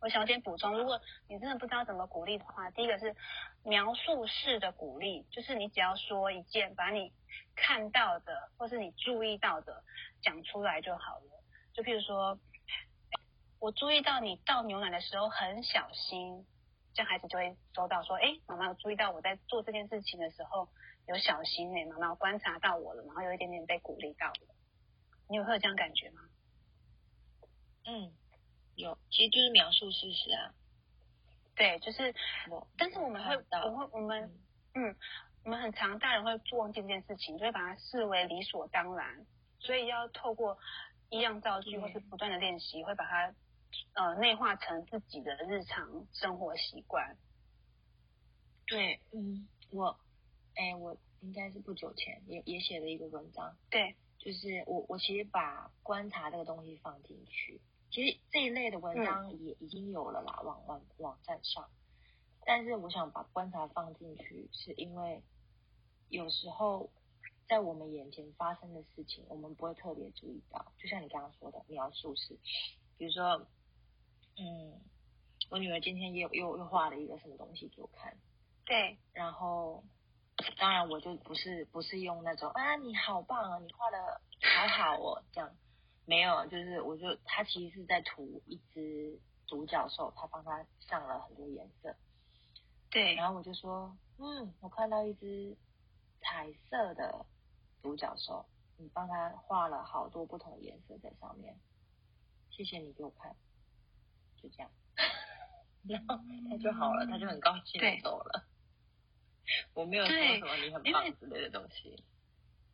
[0.00, 3.14] 我想先补充，如果你真的不知道怎么鼓励的话，第一个是
[3.62, 7.12] 描述式的鼓励，就是你只要说一件，把你
[7.54, 9.84] 看到的或是你注意到的
[10.22, 11.44] 讲出来就好了。
[11.72, 12.36] 就譬如说。
[13.60, 16.46] 我注意到你倒牛奶的时候很小心，
[16.94, 20.68] 这样孩子就会收到说，哎，妈妈有注意到我在做这件事情的时候
[21.06, 24.54] 有小心哎，妈妈观察到我了，然后有一点点被鼓励到了。
[25.28, 26.20] 你有会有这样感觉吗？
[27.84, 28.12] 嗯，
[28.76, 30.54] 有，其实就是描述事实啊。
[31.56, 32.14] 对，就是，
[32.76, 34.38] 但是我们会，我会，我们，
[34.74, 34.94] 嗯，
[35.44, 39.26] 我们很常大人会忘记这件事情，就会把它视为理所当然，
[39.58, 40.56] 所以要透过
[41.10, 43.34] 一样造句或是不断的练习，会把它。
[43.94, 47.16] 呃，内化成自己的日常生活习惯。
[48.66, 49.98] 对，嗯，我，
[50.54, 53.56] 哎，我应该是不久前也也写了一个文章。
[53.70, 61.68] 对，就是我我其实把观察这个东西放进去，其实这一类的文章也已经有了啦，网网网站上。
[62.44, 65.22] 但是我想把观察放进去，是因为
[66.08, 66.90] 有时候
[67.48, 70.72] 在我们眼前发生的事情，我们不会特别注意到。
[70.78, 72.38] 就像你刚刚说的描述是，
[72.96, 73.46] 比如说。
[74.40, 74.80] 嗯，
[75.50, 78.16] 我女儿今天又又又画了一个什么东西给我看。
[78.64, 78.98] 对。
[79.12, 79.84] 然后
[80.58, 85.56] 当然我就不是不是用那种啊你好棒啊，你画的好好哦这样，
[86.04, 91.96] 没有，就是我就他其实是在涂一只独角兽，他帮他上了很多颜色。
[92.90, 95.56] 对，然后我就说，嗯，我看到一只
[96.20, 97.26] 彩色的
[97.82, 98.46] 独角兽，
[98.76, 101.58] 你帮他画了好多不同颜色在上面，
[102.50, 103.36] 谢谢你给我看，
[104.42, 104.70] 就这样，
[105.88, 106.18] 然后
[106.50, 108.44] 他就好了，他就很高兴的走了。
[109.74, 112.02] 我没有说什么你很棒之类的东西，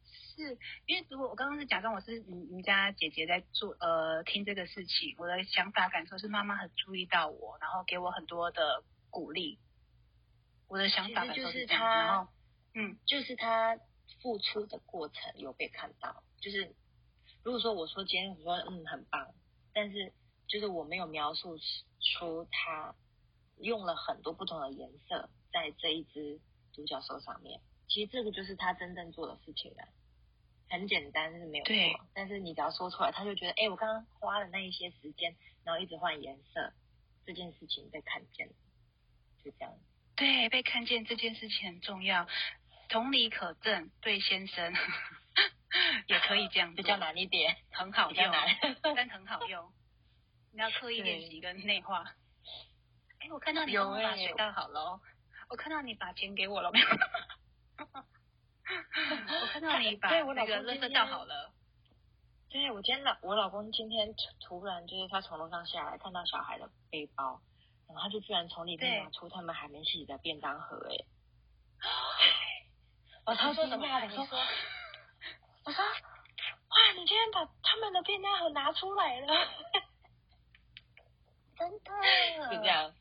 [0.05, 9.61] 是因为如果我刚刚是假装我是你你家姐姐在做呃听这个事情，我的想法感受是妈妈很注意到我，然后给我很多的鼓励。
[10.67, 12.29] 我的想法就是他，
[12.75, 13.79] 嗯，就是他
[14.21, 16.25] 付出的过程有被看到。
[16.41, 16.75] 就是
[17.45, 19.33] 如果说我说今天我说嗯很棒，
[19.73, 20.13] 但是
[20.49, 21.59] 就是我没有描述
[22.01, 22.95] 出他
[23.59, 26.41] 用了很多不同的颜色在这一只
[26.73, 27.61] 独角兽上面。
[27.89, 29.89] 其实这个就是他真正做的事情了，
[30.71, 31.75] 很简单是没有错。
[32.15, 36.73] 但是你只要说出来，他就觉得哎，我刚刚花了那一些时间，然后一直换颜色，
[37.27, 38.55] 这件事情被看见了，
[39.45, 39.75] 就这样。
[40.17, 42.27] 对，被看见这件事情很重要，
[42.89, 43.91] 同理可证。
[44.01, 44.73] 对先生
[46.09, 48.33] 也可以这样，比较难一点，很好用，
[48.83, 49.73] 但很好用。
[50.55, 52.15] 你要刻意练习跟内化。
[53.19, 55.01] 哎，我看到你把水倒好了，
[55.51, 56.87] 我看到你把钱给我了没有？
[59.43, 61.53] 我看到你把那个垃圾倒好了。
[62.49, 67.41] 对，我今天老我老公今天突然就是他从楼上下来，看到小孩的背包。
[67.89, 70.97] 然后他就居然从里面拿出他们还没洗的便当盒，哎，
[73.27, 73.85] 我他说什么？
[73.87, 74.39] 我说，
[75.65, 79.49] 我说，哇，你今天把他们的便当盒拿出来了，
[81.57, 81.91] 真的？
[82.51, 82.95] 是这样。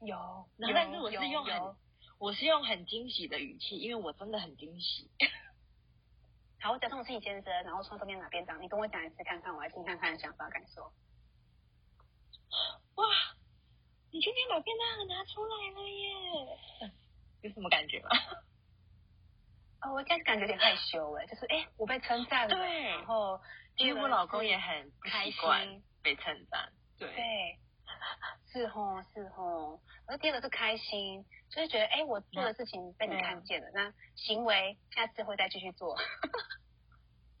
[0.00, 1.76] 有，但是我是用很，
[2.18, 5.10] 我是用很惊喜的语气，因为我真的很惊喜。
[6.60, 10.82] 好，我假装我是你先生，然后从这边拿便当，你跟我讲一次看看，我来听看看想法感受。
[12.96, 13.06] 哇！
[14.12, 16.90] 你今天把便当盒拿出来了耶，
[17.48, 18.08] 有什么感觉吗？
[19.82, 23.40] 哦，我开始感觉有点害羞哎，就是哎，我被称赞了，对，然后
[23.76, 27.58] 其实我老公也很开心被称赞，对，对，
[28.52, 35.96] 是吼是吼，而第二个是开心，就是觉得哎，我做的事情被你看见了，那行为下次会再继续做，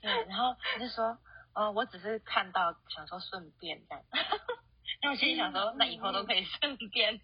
[0.00, 1.18] 对，然后他就说，
[1.54, 4.04] 哦，我只是看到想说顺便这样。
[5.02, 7.22] 那我心里想说，那以后都可以顺便的。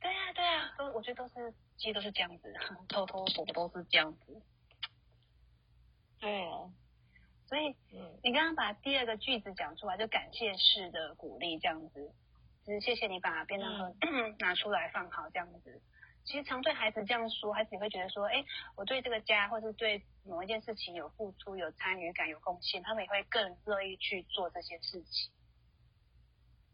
[0.00, 2.54] 对啊，对啊，都我觉得都是，其实都是这样子，
[2.88, 4.42] 偷偷躲都是这样子。
[6.18, 6.72] 对啊，
[7.50, 7.74] 所以
[8.22, 12.12] 你刚刚把第二个句子讲出来，就感谢式的鼓励这样子，
[12.64, 13.92] 就是谢谢你把便当盒
[14.38, 15.82] 拿出来放好这样子。
[16.24, 18.44] 其实常对孩子这样说，孩子也会觉得说，哎，
[18.76, 25.32] 我对这个家或是对某一件事情有付出、有参与感、有贡献，他们也会更乐意去做这些事情。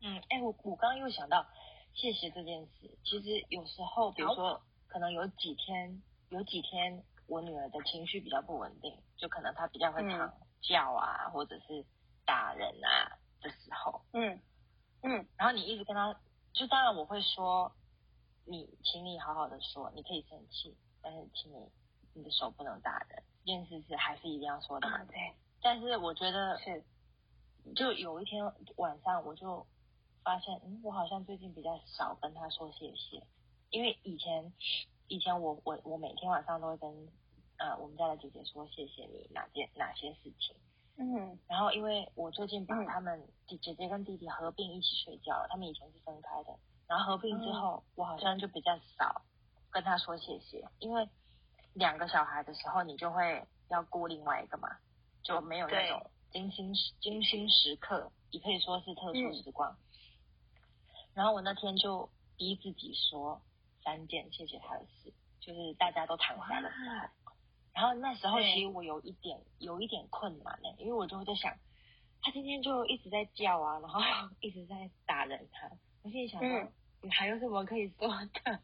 [0.02, 1.46] 嗯，哎，我我刚刚又想到，
[1.94, 2.98] 谢谢这件事。
[3.02, 11.85] 其实有时候，比如说，可能有几天，有几天我女儿的情绪比较不稳定，就可能她比较会常叫啊，或者是
[12.25, 14.40] 打人啊的时候，嗯
[15.03, 16.19] 嗯，然后你一直跟他，
[16.53, 17.73] 就当然我会说，
[18.45, 21.71] 你，请你好好的说，你可以生气，但是请你，
[22.14, 25.05] 你的手不能打人，这件事是还是一定要说的嘛。
[25.05, 25.35] 对。
[25.62, 26.85] 但是我觉得是，
[27.75, 28.45] 就有一天
[28.77, 29.66] 晚上我就。
[30.25, 33.23] 发现，嗯，我好像最近比较少跟他说谢谢，
[33.71, 34.53] 因为以前，
[35.07, 37.09] 以前我我我每天晚上都会跟，
[37.59, 40.55] 呃，我们家的姐姐说谢谢你哪件哪些事情，
[40.97, 49.23] 嗯，然后因为我最近把他们姐姐姐跟弟弟合并一起睡觉了，他们以前是分开的，然后合并之后，我好像就比较少
[49.71, 51.09] 跟他说谢谢，因为
[51.75, 54.69] 两个小孩的时候，你就会要顾另外一个嘛，
[55.23, 59.75] 就没有那种精心精心时刻，也可以说是特殊时光。
[61.14, 63.40] 然后我那天就逼自己说
[63.83, 67.25] 三件谢谢他的事，就是大家都躺下的时候。
[67.76, 71.54] 然后那时候其实我有一点有一点困难呢，因为我就会在想，
[72.22, 74.00] 他今天就一直在叫啊，然后
[74.40, 75.70] 一直在打人他。
[76.02, 76.72] 我心里想说，
[77.02, 78.60] 你还有什么可以说的？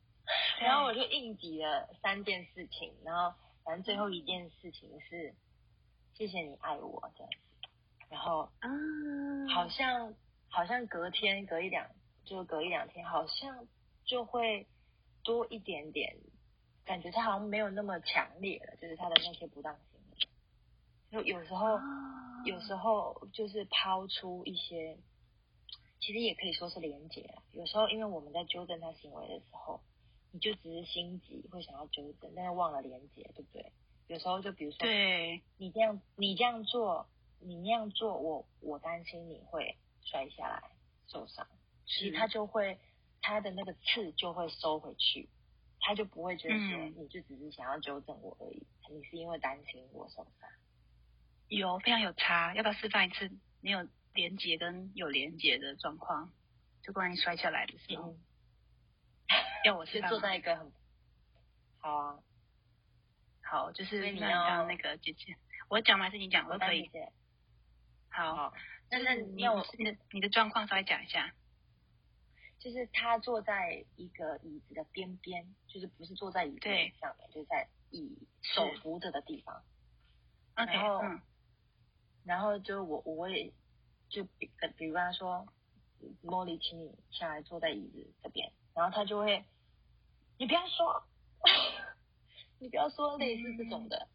[0.58, 5.34] 然后我就应急了三件事情，然后反正最后一件事情是
[6.14, 7.68] 谢谢你爱我这样子。
[8.08, 8.70] 然后啊
[9.54, 10.14] 好像。
[10.56, 11.84] 好像隔天隔一两，
[12.24, 13.66] 就隔一两天，好像
[14.04, 14.68] 就会
[15.24, 16.16] 多一点点，
[16.84, 20.16] 感觉他好像没有那么强烈了，就是他的那些不当行为。
[21.10, 21.78] 就有时候，
[22.44, 24.98] 有时候就是抛出一些，
[26.00, 27.34] 其实也可以说是连结。
[27.52, 29.80] 有时候因为我们在纠正他行为的时候，
[30.32, 33.72] 你就只是心急，会想要纠正，但是忘了连接，对不对？
[34.08, 37.06] 有时候就比如说，对，你这样你这样做，
[37.40, 40.62] 你那样做，我我担心你会摔下来
[41.06, 41.46] 受伤，
[41.86, 42.78] 其实他就会
[43.22, 45.30] 他的那个刺就会收回去，
[45.86, 50.48] 他就不会觉得说嗯你就只是想要纠正我而已，你是因为担心我受伤。
[51.48, 53.30] 有非常有差，要不要示范一次
[53.60, 56.32] 没有连接跟有连接的状况？
[56.82, 58.18] 就关于摔下来的时候，嗯，
[59.66, 60.72] 要我 示就坐在一个很
[61.80, 62.18] 好啊，
[63.42, 65.36] 好，就是你要那个姐姐，
[65.68, 66.46] 我讲吗还是你讲？
[66.48, 66.90] 我都可以。
[68.10, 68.54] 好，好，
[68.90, 71.34] 那那是你你要我你的你的状况稍微讲一下。
[72.64, 76.60] 就是他坐在一个椅子的边边，就是不是坐在椅子
[76.98, 79.62] 上面，就是在椅手扶着的地方。
[80.54, 81.20] 然后嗯，
[82.24, 83.52] 然后就我我也
[84.08, 85.46] 就比比如跟他说，
[86.22, 89.44] 茉莉，请你下来坐在椅子这边，然后他就会，
[90.38, 91.04] 你不要说，
[92.58, 94.08] 你不要说类似这种的，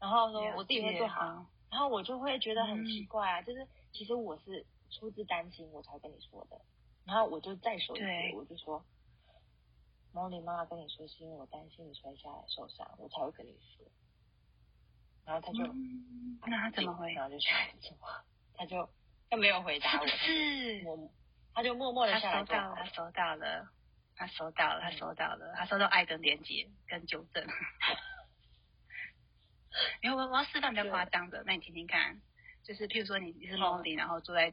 [0.00, 2.86] 然后说我自己会做好，然后我就会觉得很嗯。
[2.86, 6.60] 奇怪啊，就是其实我是出自担心我才跟你说的，
[7.06, 8.84] 然后我就再说一对次，我就说，
[10.12, 13.86] 茉莉妈妈跟你说是因为我担心你摔下来受伤，我才会跟你说，
[15.24, 15.64] 然后他就。
[15.72, 17.12] 嗯，那他怎么回？
[17.14, 17.48] 然后就去
[17.80, 17.96] 做，
[18.54, 18.88] 他就
[19.30, 20.82] 他没有回答我，是不是？
[20.82, 21.12] 默默
[21.54, 23.70] 他就默默的他下来收到了，做他收到了，
[24.16, 27.46] 他收到了，他嗯收到了，他收到爱的连接跟纠正。
[30.02, 32.20] 因 为我我要示范比较夸张的，那你听听看，
[32.64, 34.52] 就是譬如说你你是好 Molly，然后坐在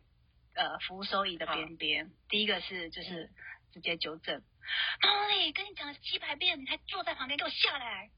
[0.55, 3.33] 呃扶手椅的好边边，第一个是就是嗯
[3.73, 4.41] 直接纠正
[5.01, 8.11] ，Molly 跟你讲了几百遍，你才坐在旁边给我下来。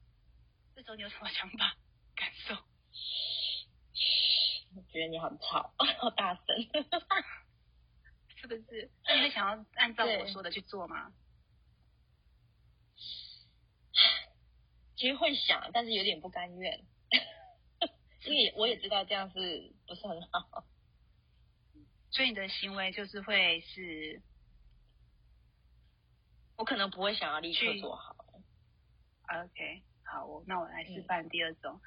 [0.75, 1.77] 这时候你有什么想法
[2.15, 2.55] 感受？
[4.75, 6.43] 我觉得你很吵， 好大声。
[8.37, 8.91] 是不是？
[9.07, 11.13] 那你会想要按照我对说的去做吗？
[14.97, 16.85] 其实会想，但是有点不甘愿，
[18.25, 20.65] 因为我也知道这样是不是很好。
[22.15, 24.21] 所以你的行为就是会是
[26.55, 28.15] 我可能不会想要立刻做好。
[29.27, 31.81] OK，好，我那我来示范第二种。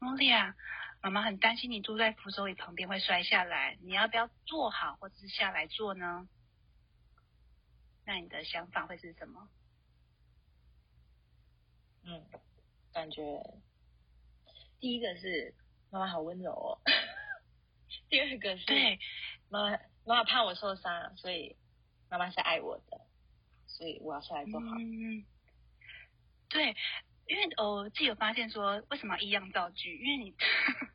[0.00, 0.56] 茉莉啊，
[1.02, 6.26] 妈妈很担心你坐在扶手椅旁边会摔下来，你要不要坐好或者是下来坐呢？
[8.06, 9.50] 那你的想法会是什么？
[12.04, 12.24] 嗯，
[12.94, 13.22] 感觉
[14.80, 15.54] 第一个是
[15.90, 16.80] 妈妈好温柔哦，
[18.08, 18.98] 第二个是对，
[19.50, 21.56] 妈妈妈妈怕我受伤，所以
[22.10, 23.00] 妈妈是爱我的，
[23.66, 24.66] 所以我要下来做好。
[24.78, 25.24] 嗯，
[26.48, 26.76] 对，
[27.26, 29.96] 因为呃我自己有发现说，为什么一样造句？
[29.98, 30.34] 因为你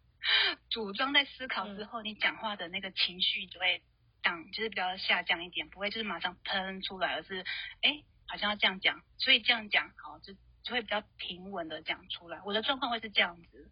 [0.69, 3.81] 组装在思考之后，你讲话的那个情绪就会
[4.21, 7.45] 荡，就是比较下降一点，不会就是马上喷出来，而是
[7.81, 10.33] 哎好像要这样讲，所以这样讲好就
[10.63, 12.41] 就会比较平稳的讲出来。
[12.43, 13.71] 我的状况会是这样子，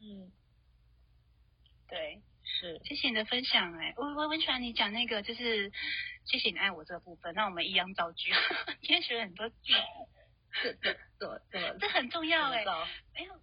[0.00, 0.32] 嗯，
[1.88, 2.22] 对，
[2.58, 5.70] 是谢谢你的分享、哎，我我很喜欢你讲那个，就是
[6.24, 7.34] 谢谢你爱我这个部分。
[7.34, 8.32] 那我们一样造句，
[8.80, 9.78] 今天学了很多句子，
[10.62, 12.64] 这这怎么怎么这很重要哎、
[13.14, 13.34] 没有，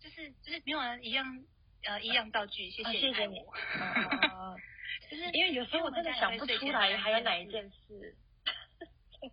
[0.00, 1.42] 就是就是没有人一样
[1.84, 4.54] 呃一样造句，谢啊谢谢谢你爱我啊
[5.10, 8.16] 就是因为有时候我真的想不出来还有哪一件事。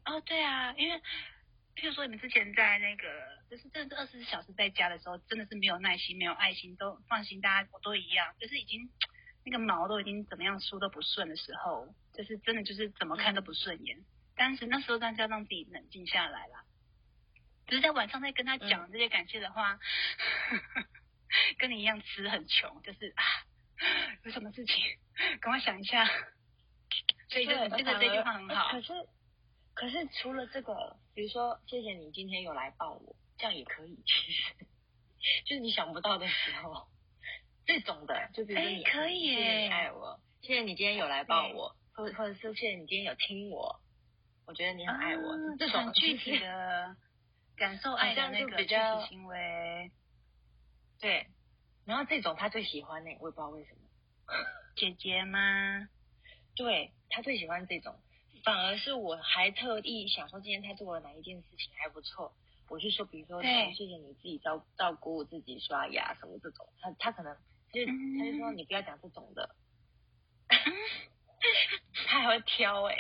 [0.06, 0.96] 哦，对啊，因为
[1.76, 3.04] 譬如说你们之前在那个
[3.50, 8.90] 就是真的是二十四小时在家的时候，真的是没有耐心、没有爱心，都放心，大家我都一样，就是已经
[9.44, 13.98] 那个毛都已经怎么样梳都不顺的时候，就是真的就是怎么看都不顺眼。
[14.36, 16.64] 但是那时候大家让自己冷静下来啦，
[17.68, 19.80] 只是在晚上在跟他讲这些感谢的话，
[21.58, 23.24] 跟你一样吃很穷，就是啊，
[24.24, 24.76] 有什么事情
[25.42, 26.08] 赶快想一下。
[27.30, 28.82] 所以就对这个这句话很好可。
[28.82, 28.94] 是
[29.76, 33.96] 可是除了这个，比如说谢谢你今天有来抱我，这样也可以。
[34.06, 34.54] 其实
[35.46, 36.88] 就是你想不到的时候，
[37.66, 43.80] 这种的，就比如说你、谢谢你爱我，谢谢你今天有来抱我，或或者是谢谢你今天有听我，
[44.46, 46.96] 我觉得你很爱我，啊这种具体的
[47.58, 48.64] 感受爱的那个
[49.08, 49.92] 行为，
[51.00, 51.28] 对。
[51.86, 53.80] 然后这种他最喜欢呢、我也不知道为什么。
[54.76, 55.90] 姐姐吗？
[56.56, 58.00] 对他最喜欢这种，
[58.44, 62.34] 反而是我还特意想说今天他做了哪一件事情还不错，
[62.70, 63.74] 我是说比如说对。
[63.74, 67.36] 谢谢你自己照照顾自己刷牙什么这种，他他可能
[67.74, 68.18] 就嗯。
[68.20, 69.56] 他就说你不要讲这种的，
[72.08, 72.96] 他还会挑哎、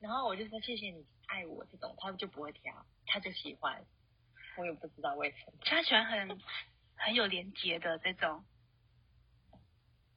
[0.00, 3.84] 然后我就说谢谢你爱我这种，他就不会挑，他就喜欢，
[4.56, 5.52] 我也不知道为什么。
[5.62, 6.40] 他喜欢很
[6.96, 8.44] 很有连结的这种，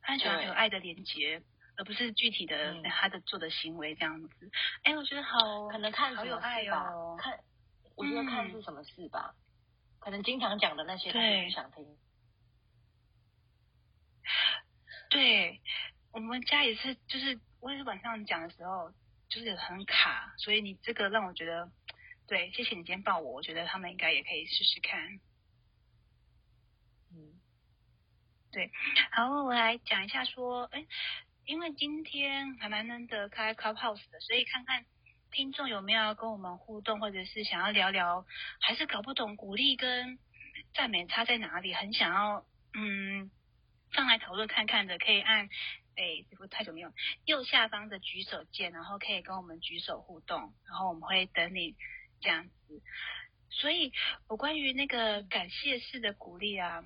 [0.01, 1.41] 他喜欢很有爱的连结，
[1.77, 4.51] 而不是具体的他的做的行为这样子。
[4.83, 7.15] 哎，我觉得好，可能看好有爱哦。
[7.19, 7.39] 看，
[8.01, 9.35] 我觉得看是什么事吧。
[9.99, 11.85] 可能经常讲的那些，他不想听。
[15.11, 15.61] 对，
[16.11, 18.91] 我们家也是，就是我也是晚上讲的时候，
[19.29, 21.71] 就是很卡，所以你这个让我觉得，
[22.27, 25.19] 对，谢谢你今天抱我，我觉得他们应该也可以试试看。
[27.13, 27.39] 嗯，
[28.51, 28.71] 对，
[29.11, 30.87] 好，我来讲一下说，哎，
[31.45, 34.83] 因为今天还蛮难得开 Clubhouse 的，所以看看。
[35.31, 38.25] 听众有没有要跟我们互动，或者是想要聊聊，
[38.59, 40.19] 还是搞不懂鼓励跟
[40.73, 41.73] 赞美差在哪里？
[41.73, 43.31] 很想要嗯
[43.93, 45.45] 上来讨论看看的，可以按
[45.95, 46.91] 哎，这个太久没有
[47.25, 51.75] 右下方的举手键，然后可以跟我们举手互动，然后我们会等你
[52.19, 52.81] 这样子。
[53.49, 53.91] 所以
[54.27, 56.83] 我关于那个感谢式的鼓励啊。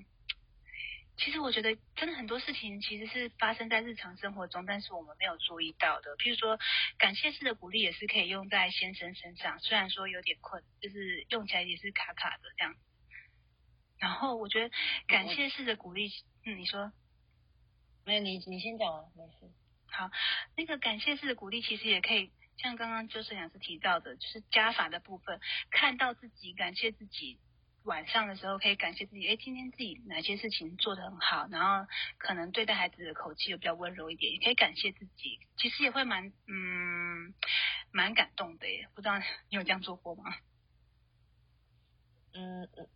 [1.18, 6.18] 其实我觉得，真的很多事情其实是发生在日常生活中，但是我们没有注意到的。
[6.18, 6.60] 譬如说，
[6.98, 12.76] 感谢式的鼓励也是可以用在先生身上，虽然说有点困，就是用起来也是卡卡的这样。
[13.98, 14.76] 然后我觉得
[15.08, 16.12] 感谢式的鼓励，
[16.46, 16.92] 嗯，你说，
[18.04, 19.52] 没有你，你先讲啊，没事。
[19.88, 20.12] 好，
[20.58, 25.40] 那个感谢式的鼓励其实也可以，像刚刚就是讲师提到的，就是加法的部分，
[25.72, 27.40] 看到自己，感谢自己。
[27.86, 37.34] 晚上的时候可以感谢自己，哎，今天自己哪些事情做得很好，然后可能对待孩子的口气又比较温柔一点，也可以感谢自己，其实也会蛮嗯
[37.92, 38.88] 蛮感动的耶。
[38.96, 40.24] 不知道你有这样做过吗？
[42.34, 42.88] 嗯嗯，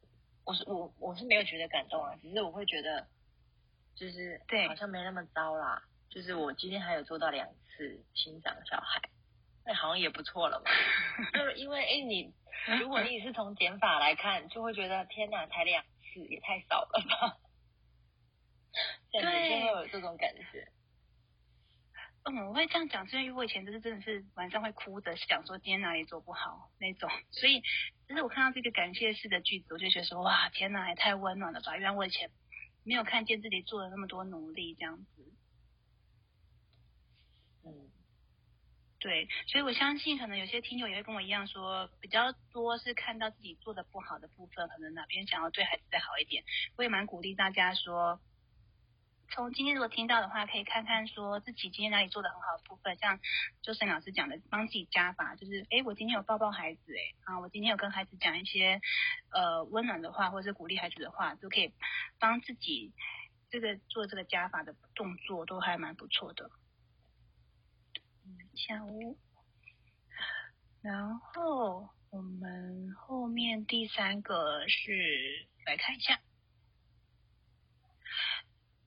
[0.43, 3.07] 我是我我是没有觉得感动啊，只是我会觉得
[3.95, 5.83] 就是对，好像没那么糟啦。
[6.09, 8.99] 就是我今天还有做到两次欣赏小孩，
[9.65, 10.71] 那好像也不错了嘛。
[11.31, 12.33] 就 是因为哎你。
[12.79, 17.37] 如果你是从减法来看，就会觉得天哪，才两次也太少了吧？
[19.11, 20.67] 对，就会有这种感觉。
[22.23, 27.09] 嗯，我会这样讲，是因为我以前就是真的是晚上会哭的，想说今天哪里做不好那种。
[27.31, 27.61] 所以，
[28.07, 31.77] 就是我看到这个感谢式的句子，我就觉得说，哇，天哪，也太温暖了吧！
[31.77, 32.29] 原来我以前
[32.83, 35.33] 没有看见自己做了那么多努力，这样子。
[37.65, 37.89] 嗯。
[38.99, 46.43] 对，所以我相信可能有些听友也会跟我一样说，比较多是看到自己做的不好的部分，可能哪边想要对孩子再好一点。
[46.75, 48.19] 我也蛮鼓励大家说，
[49.29, 53.21] 从今天如果听到的话，可以看看说自己今天哪里做的很好的部分，像
[53.61, 58.81] 周深老师讲的，帮自己加法，就是哎，我今天有抱抱孩子，哎啊，我今天有跟孩子讲一些
[59.31, 61.71] 呃温暖的话，或者是鼓励孩子的话，都可以
[62.19, 62.91] 帮自己
[63.49, 66.51] 这个做这个加法的动作，都还蛮不错的。
[68.59, 69.17] 下午，
[70.81, 76.19] 然后我们后面第三个是来看一下，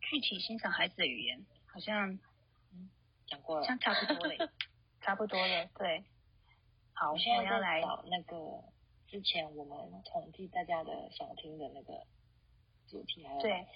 [0.03, 2.19] 具体欣赏孩子的语言，好像
[3.27, 4.53] 讲过了，像差不多了，
[5.01, 6.05] 差不多了，对。
[6.93, 8.63] 好，我现在要来找那个
[9.09, 12.07] 之前我们统计大家的想听的那个
[12.89, 13.67] 主题，还有对。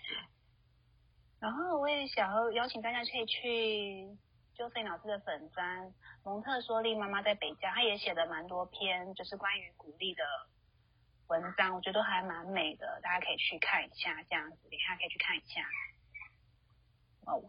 [1.41, 4.19] 然后我也想要邀请大家可以去。
[4.57, 5.93] 就费老师的粉砖
[6.25, 10.25] 蒙特梭利妈妈在北加，她也写了蛮多篇，就是关于鼓励的
[11.27, 15.63] 文章，我觉得还蛮美的，大家可以去看一下，这样子，等下可以去看一下。
[17.27, 17.43] 哦，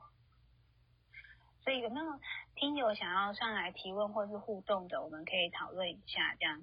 [1.64, 2.20] 所以有没有
[2.56, 6.62] 听友想要上来提问或是互动的，我们可以讨论一下这样。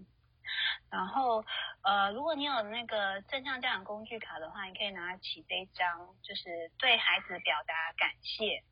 [0.90, 1.42] 然后
[1.82, 8.62] 呃，如果你有那个正向教养工具卡的话，你可以拿起这一张，就是对孩子表达感谢。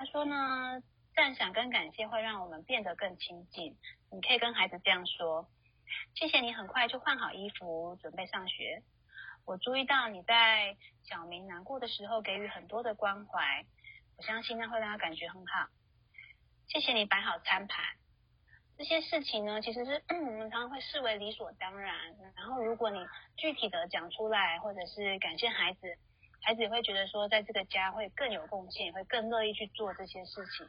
[0.00, 0.82] 他说呢，
[1.14, 3.76] 赞赏跟感谢会让我们变得更亲近。
[4.10, 5.46] 你可以跟孩子这样说
[6.16, 8.82] ：“谢谢你很快就换好衣服，准备上学。
[9.44, 13.66] 我注意到你在小明难过的时候给予很多的关怀，
[14.16, 15.68] 我相信那会让他感觉很好。
[16.68, 17.84] 谢谢你摆好餐盘。
[18.78, 21.94] 这些事情呢，其实是 我们常常会视为理所当然。
[22.34, 25.98] 然后如果你具体的讲出来，或者是感谢孩子。”
[26.42, 30.66] 孩子也会觉得说，在这个家会更有贡献，也会更乐意去做这些事情。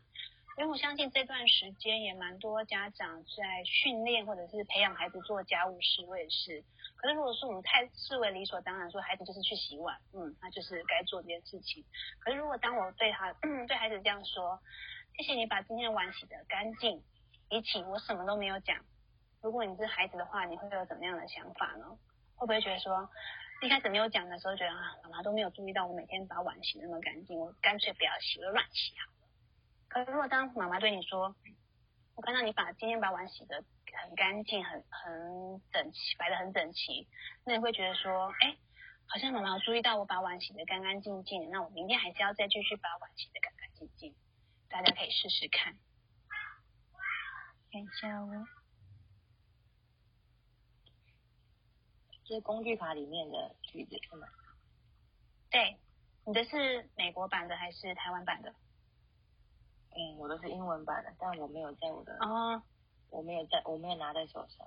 [0.57, 6.61] 因为我相信这段时间也蛮多家长在训练或者是培养孩子做家务事，我也是。
[6.97, 11.83] 可是如果说我们太视为理所当然，说孩子就是去洗碗，嗯，那就是该做这件事情。
[12.19, 13.31] 可是如果当我对他
[13.65, 14.59] 对孩子这样说，
[15.17, 17.01] 谢谢你把今天的碗洗得干净，
[17.49, 18.77] 比起我什么都没有讲，
[19.41, 21.85] 如果你是孩子的话，你会有怎么样的想法呢？
[22.35, 23.09] 会不会觉得说？
[23.61, 29.29] 一开始没有讲的时候，觉得啊，妈妈都没有注意到我每天把碗洗那么干净，我干脆不要洗，我乱洗好了。
[29.87, 31.35] 可是如果当妈妈对你说，
[32.15, 33.63] 我看到你把今天把碗洗的
[34.03, 37.07] 很干净，很很整齐，摆的很整齐，
[37.45, 38.57] 那你会觉得说，哎，
[39.05, 44.15] 好像妈妈注意到我把碗洗的干干净净，那我明天还是要再继续把碗洗的干干净净。
[44.69, 45.77] 大家可以试试看。
[47.71, 48.47] 看一下哦，
[52.31, 54.25] 是工具卡里面的句子是吗？
[55.49, 55.77] 对，
[56.25, 58.55] 你的是美国版的还是台湾版的？
[59.93, 62.63] 嗯，我的是英文版的，但我没有在我的哦，
[63.09, 64.65] 我没有在，我没有拿在手上，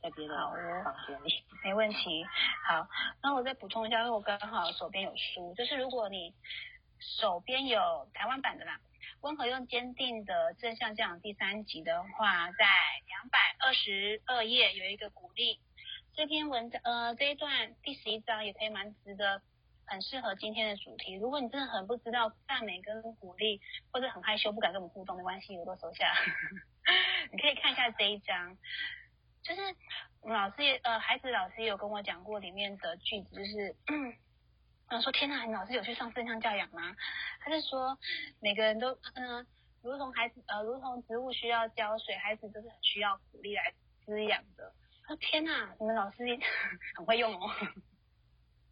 [0.00, 0.34] 在别的
[0.82, 1.44] 房间里。
[1.62, 2.24] 没问题。
[2.66, 2.88] 好，
[3.22, 6.34] 那我再补充一下，因为我刚好手边有书，就是如果你
[6.98, 8.80] 手边有台湾版的啦，
[9.20, 12.64] 温和又坚定的正向教养第三集的话，在
[13.08, 15.60] 两百二十二页有一个鼓励。
[16.18, 19.40] 这篇文章呃这一段第十一章也可以蛮值得，
[19.86, 21.14] 很适合今天的主题。
[21.14, 23.60] 如果你真的很不知道赞美跟鼓励，
[23.92, 26.12] 或者很害羞不敢跟我们互动，没关系，我都收下。
[27.30, 28.58] 你可以看一下这一章，
[29.44, 29.60] 就是
[30.24, 33.76] 老师也呃孩子老师也有跟我讲过里面的句子，就是。
[34.88, 36.96] 嗯， 说天呐，你老师有去上正向教养吗？
[37.38, 37.96] 他是说
[38.40, 39.46] 每个人都嗯、
[39.82, 43.72] 如同孩子呃，如同植物需要浇水，孩子都是很需要鼓励来
[44.04, 44.74] 滋养的。
[45.08, 46.18] 他说天呐，你们老师
[46.94, 47.50] 很会用哦。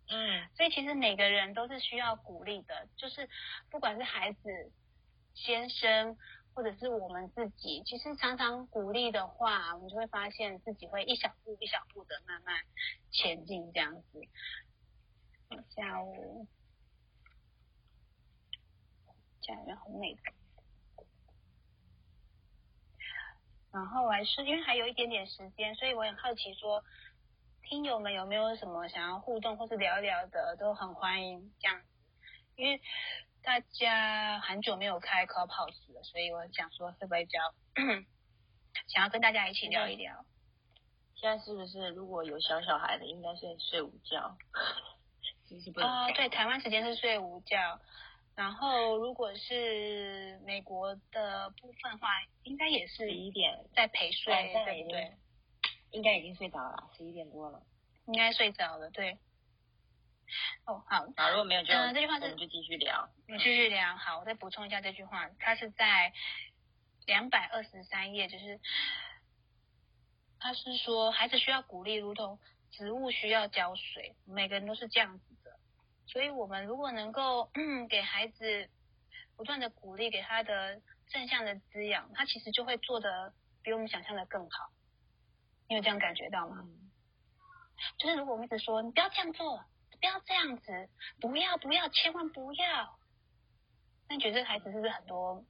[0.09, 3.27] 嗯，所以其实每个人都是需要鼓励的，就是
[3.71, 4.71] 不管是孩子、
[5.33, 6.19] 先生，
[6.53, 12.63] 或者是我们自己，其实常常鼓励的话，我们就会发现自己会一小步一小步的慢慢
[13.11, 14.21] 前进这样子。
[15.75, 16.47] 下午，
[19.41, 20.21] 家里面很美的。
[23.77, 26.83] 然后还是因为还有一点点时间，所以我很好奇说，
[27.63, 31.87] 听友们有没有什么想要互动或是聊一聊的，都很欢迎这样子。
[32.57, 32.81] 因为
[33.43, 37.39] 大家很久没有开 Clubhouse 了，所以我想说会不会比较
[38.89, 40.25] 想要跟大家一起聊一聊。
[41.15, 44.39] 现在是不是如果有小小孩的，应该是睡午觉？
[45.51, 47.79] 就是不能哦，对，台湾时间是睡午觉，
[48.37, 52.09] 然后如果是美国的部分的话，
[52.43, 55.13] 应该也是十一点，在陪睡，对不对？
[55.91, 57.63] 应该已经睡着了，十一点多了。
[58.07, 59.19] 应该睡着了，对。
[60.67, 63.09] 哦，好，好，如果没有就、嗯这句话是我们就继续聊。
[63.27, 63.97] 继续聊。
[63.97, 66.13] 好，我再补充一下这句话，它是在
[67.07, 68.61] 两百二十三页，就是
[70.39, 72.39] 他是说孩子需要鼓励，如同
[72.71, 75.46] 植物需要浇水，每个人都是这样子的。
[76.07, 78.71] 所以，我们如果能够嗯给孩子
[79.37, 83.33] 不断的鼓励，给他的正向的滋养，他其实就会做的
[83.63, 84.71] 比我们想象的更好。
[85.69, 86.59] 你有这样感觉到吗？
[86.63, 86.91] 嗯，
[87.99, 89.65] 就是如果我们一直说你不要这样做，
[90.01, 90.89] 不要这样子，
[91.21, 92.99] 不要不要，千万不要。
[94.09, 95.45] 那你觉得这个孩子是不是很多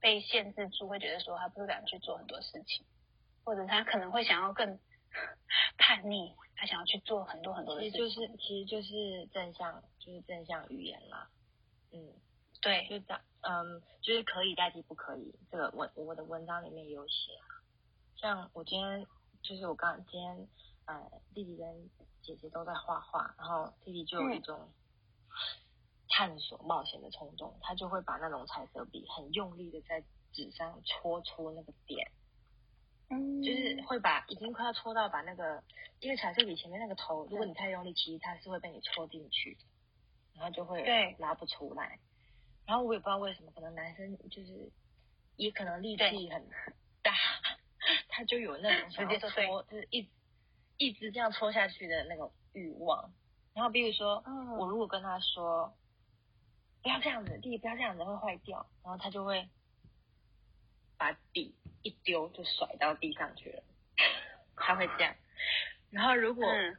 [0.00, 2.84] 被限制住，会觉得说他不敢去做很多事情，
[3.42, 4.78] 或者他可能会想要更
[5.78, 8.10] 叛逆，他想要去做很多很多的其事情。
[8.10, 11.28] 实就是其实就是正向，就是正向语言啦。
[11.92, 12.12] 嗯，
[12.60, 15.34] 对，就这样，嗯，就是可以代替不可以。
[15.50, 17.62] 这个文我的文章里面也有写啊。
[18.16, 19.06] 像我今天
[19.42, 20.48] 就是我刚今天
[20.86, 21.90] 呃弟弟跟
[22.22, 24.68] 姐姐都在画画，然后弟弟就有一种
[26.08, 30.02] 探索冒险的冲动，他就会把那种彩色笔很用力的在
[30.32, 32.10] 纸上戳出那个点，
[33.14, 35.62] 嗯，就是会把已经快要戳到把那个，
[36.00, 39.56] 因为彩色笔前面那个头，如果你太用力，其实它是会被你戳进去，
[40.34, 41.98] 然后就会对拉不出来。
[42.66, 44.72] 然后我也不知道为什么，可能男生就是
[45.36, 46.48] 也可能力气很
[47.02, 47.12] 大，
[48.08, 50.08] 他就有那种想要戳，就是一
[50.78, 53.12] 一直这样戳下去的那种欲望。
[53.52, 55.72] 然后比如说，嗯我如果跟他说
[56.82, 59.48] 不要这样子，弟弟不要这样子会坏掉，然后他就会
[61.04, 63.62] 把笔一丢就甩到地上去了，
[64.56, 65.14] 他会这样。
[65.90, 66.76] 然后如果、嗯。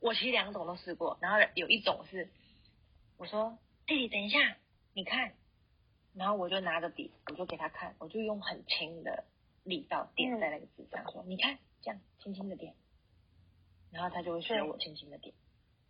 [0.00, 2.28] 我其实两种都试过，然后有一种是
[3.16, 3.56] 我说
[3.86, 4.56] 弟弟等一下，
[4.92, 5.34] 你看，
[6.14, 9.24] 然后我就拿着笔，我就给他看，我就用很轻的
[9.62, 12.74] 力道点在那个纸上，说你看这样轻轻的点，
[13.92, 15.32] 然后他就会学我轻轻的点，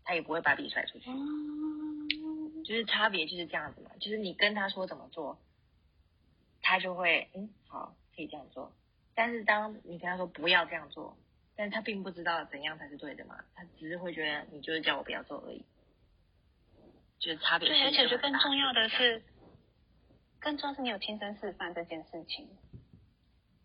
[0.05, 1.09] 他也不会把笔甩出去。
[1.09, 5.41] 嗯，就是差别就是这样子嘛，就是你跟他说怎么做，
[6.65, 8.73] 他就会嗯好可以这样做，
[9.15, 11.17] 但是当你跟他说不要这样做，
[11.55, 15.62] 但是他并不知道怎样才是对的嘛，他只是会觉得你就是叫我不要做而已，
[17.19, 19.23] 就是差别对，而且我觉得就更重要的是，
[20.41, 22.49] 更重要是你有亲身示范这件事情。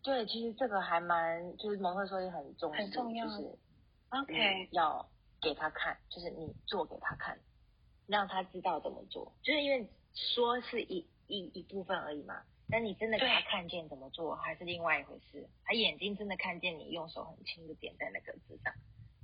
[0.02, 3.58] 对，其实这个还蛮就是蒙特梭利很重视，很重要就是
[4.10, 5.08] OK，要
[5.40, 7.38] 给他看，就是你做给他看，
[8.06, 9.32] 让他知道怎么做。
[9.42, 15.48] 就是因为说是一一一部分而已嘛，但你真的给他看见怎么做，还是另外一回事。
[15.64, 18.72] 他眼睛真的看见你用手很轻的点在那个字上，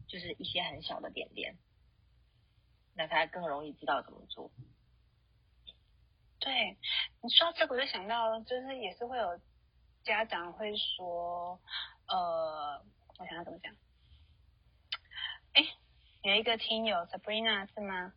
[0.08, 1.56] 就是一些很小的点点，
[2.94, 4.50] 那他更容易知道怎么做。
[6.38, 6.76] 对，
[7.22, 9.40] 你说到这个，我就想到，就是也是会有
[10.04, 11.60] 家长会说，
[12.06, 12.84] 呃，
[13.18, 13.74] 我想要怎么讲？
[15.54, 15.62] 哎，
[16.22, 18.12] 有一个听友 Sabrina 是吗？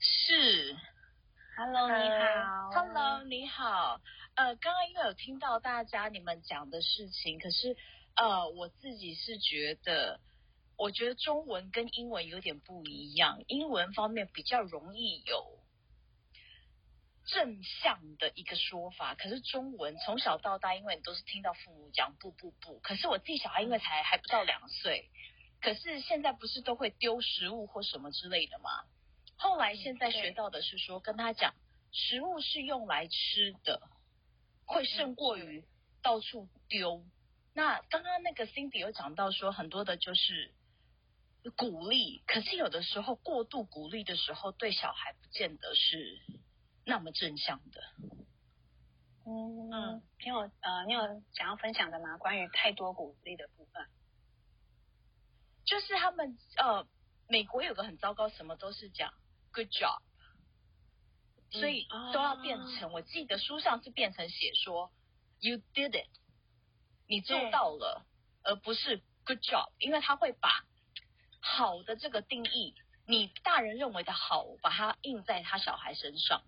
[0.00, 0.76] 是
[1.58, 4.00] ，Hello，你好，Hello，你好。
[4.36, 7.76] 呃，刚刚因为有听到大家你们讲的事情，可是
[8.14, 10.20] 呃，我自己是觉得，
[10.76, 15.58] 我觉得中文跟英文有点不一样，英文方面比较容易有
[17.26, 25.10] 正向的一个说法，可是中文从小到大，因为你都是听到父母讲不不不，可是我自己小孩因为才还不到两岁，
[25.60, 28.70] 可是现在不是都会丢食物或什么之类的吗？
[29.38, 31.54] 后来现在学到的是说，跟他讲，
[31.92, 33.80] 食物是用来吃的，
[34.66, 35.64] 会胜过于
[36.02, 37.04] 到处丢。
[37.54, 40.52] 那刚刚那个 Cindy 有讲到说，很多的就是
[41.56, 46.20] 鼓励，可是有的时候过度鼓励的时候，对小孩不见得是
[46.84, 47.80] 那么正向的。
[49.24, 51.00] 嗯嗯，你有呃，你有
[51.32, 52.16] 想要分享的吗？
[52.16, 53.86] 关于太多鼓励的部分，
[55.64, 56.86] 就是他们呃，
[57.28, 59.12] 美国有个很糟糕，什么都是讲。
[59.58, 59.98] Good job，
[61.50, 62.92] 所以都要变成。
[62.92, 64.92] 我记得书上是变成写说
[65.40, 66.08] ，You did it，
[67.08, 68.06] 你做到了，
[68.44, 70.64] 而不是 Good job，因为他会把
[71.40, 76.40] 好的这个定义，你大人认为的好，把它印在他小孩身上。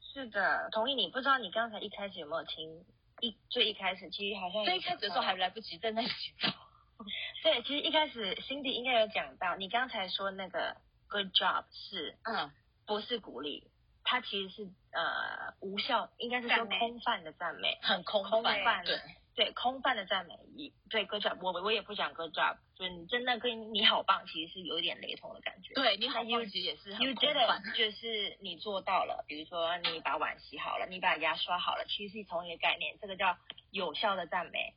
[0.00, 1.10] 是的，同意你。
[1.10, 2.86] 不知道你刚才一开始有没有听？
[3.20, 6.48] 一最一开始，其实好像最一开始的时候还来不及，正在洗澡。
[7.44, 10.74] 对，其实一开始 Cindy 应该有讲到，你刚才说那个。
[11.08, 12.50] Good job 是，嗯，
[12.86, 13.70] 不是鼓励，
[14.04, 19.00] 它其实是呃无效，应该是说空泛的赞美，很空泛，对
[19.34, 25.74] 对，空泛的赞美，一对 Good job，我我也不讲 Good job，就你真的跟你好棒，其实是有一点雷同的感觉。
[25.74, 33.36] 对，你好棒其实也是，You did it，就是你做到了，比如说你把碗洗好了，你把牙刷好了，其实是同一个概念，这个叫
[33.70, 34.74] 有效的赞美，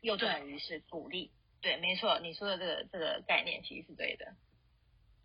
[0.00, 1.32] 又等于是鼓励。
[1.62, 4.34] 对，没错，你说的这个这个概念其实是对的。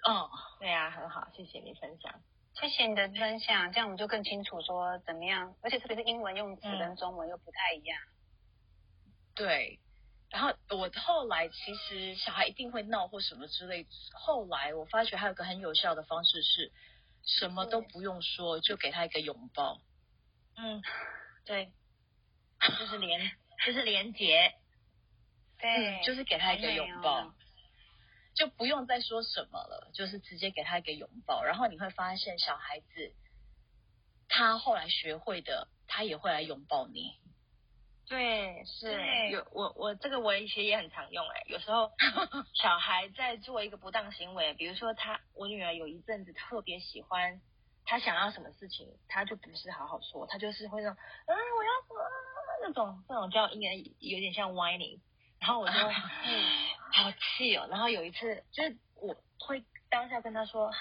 [0.07, 0.29] 嗯，
[0.59, 2.21] 对啊，很好，谢谢你分享，
[2.55, 7.99] 谢谢你的分享，这样我们就更清楚说怎么样，而且特别是英文用词跟中文又不太一样。
[9.35, 9.79] 对，
[10.29, 16.71] 然后我后来其实小孩一定会闹或什么之类，后来我发觉还有个很有效的方式是，
[17.23, 19.79] 什么都不用说，就给他一个拥抱。
[20.57, 20.81] 嗯，
[21.45, 21.71] 对，
[22.79, 23.31] 就是连，
[23.65, 24.53] 就是连接，
[25.59, 27.33] 对，就是给他一个拥抱。
[28.33, 33.13] 就不用再说什么了，就是直接给他一个拥抱，然后你会发现小孩子
[34.29, 37.19] 他后来学会的，他也会来拥抱你。
[38.07, 41.91] 对，是有我我这个我其实也很常用哎，有时候
[42.55, 47.41] 小孩在做一个不当行为，比如说他我女儿有一阵子特别喜欢，
[47.85, 51.97] 他想要什么事情，他就不是好好说，他就是会说啊我要说
[52.63, 54.99] 那种那种叫应该有点像 whining。
[55.41, 55.73] 然后我就
[56.93, 57.67] 好气哦。
[57.69, 60.71] 然后有一次，就是我会当下跟他说：“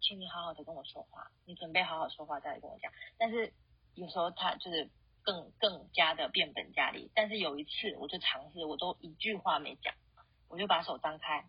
[0.00, 3.52] 请你好好的跟我说话，你准备好好说话再来跟我讲。”但是
[3.94, 4.90] 有时候他就是
[5.22, 7.10] 更更加的变本加厉。
[7.14, 9.94] 但是有一次，我就尝试，我都一句话没讲，
[10.48, 11.46] 我就把手张开，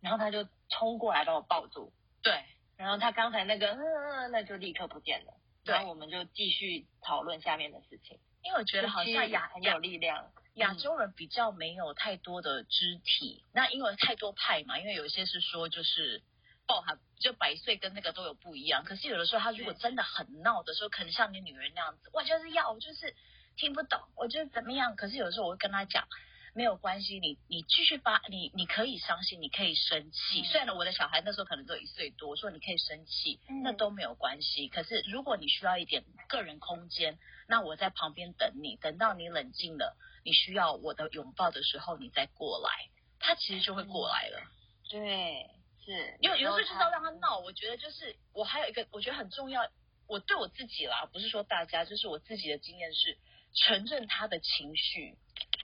[0.00, 1.92] 然后他就冲过来把我抱住。
[2.22, 2.44] 对，
[2.76, 5.34] 然后他刚才那个嗯，那就立刻不见了。
[5.64, 10.30] 然后我们就继续讨论下面的事情，因为我觉得好像雅很有力量。
[10.60, 16.22] 亚洲人比较没有太多的肢体，那因为太多派嘛，因为有一些是说就是
[16.66, 18.84] 抱他，就百岁跟那个都有不一样。
[18.84, 23.14] 可是有的时候他如果真的很闹的时候，可能像你女人那样子，我就是要，我就是
[23.56, 24.96] 听不懂，我就是怎么样。
[24.96, 26.06] 可是有的时候我会跟他讲，
[26.54, 30.42] 没有关系，你你继续发，你你可以伤心，你可以生气。
[30.44, 34.68] 虽然我的小孩那时候可能都一岁多，我说你可以生气，那都没有关系。
[34.68, 39.96] 可是如果你需要一点个人空间，那我在旁边等你，等到你冷静了。
[40.22, 44.42] 你需要我的拥抱的时候，你再过来，他其实就会过来了。
[44.90, 45.48] 对，
[45.82, 47.38] 是，因为有的时候就是要让他闹。
[47.38, 49.66] 我觉得就是我还有一个，我觉得很重要。
[50.06, 53.16] 我对我自己啦，不是说大家，就是我自己的经验是，
[53.54, 55.16] 承认他的情绪，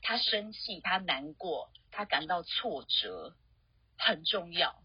[0.06, 3.34] 他生气，他难过，他感到挫折，
[3.98, 4.80] 很重要。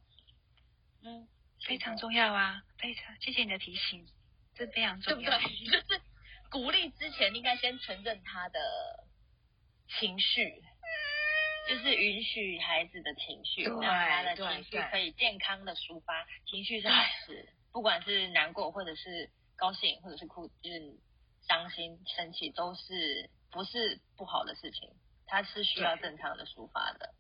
[1.04, 1.28] 嗯，
[1.64, 4.08] 非常重要啊，非常谢谢你的提醒，
[4.56, 5.38] 这非常重要。
[5.38, 5.66] 对不对？
[5.68, 6.02] 就是
[6.50, 8.60] 鼓励之前，应该先承认他的。
[10.00, 10.64] 情绪
[11.68, 16.26] 就是允许孩子的情绪，让他的情绪可以健康的抒发。
[16.46, 20.98] 情绪是好事，不管是难过，或者是高兴，或者是哭，就是
[21.46, 24.90] 伤心、生气，都是不是不好的事情。
[25.32, 27.14] 他是需要正常的抒发的。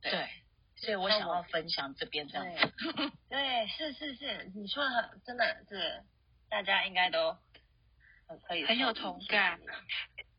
[0.00, 0.28] 对，
[0.76, 2.72] 所以我想要分享这边这样子。
[3.28, 6.04] 对，是是是，你说的很真的是
[6.48, 7.36] 大家应该都
[8.28, 9.58] 很可以很有同感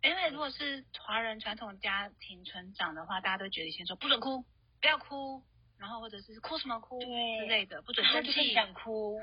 [0.01, 4.45] 因为如果是华人传统家庭成长的话，大家都觉得先说不准哭，
[4.79, 5.43] 不要哭，
[5.77, 8.53] 然后或者是哭什么哭对之类的，不准他生气。
[8.53, 9.19] 想哭。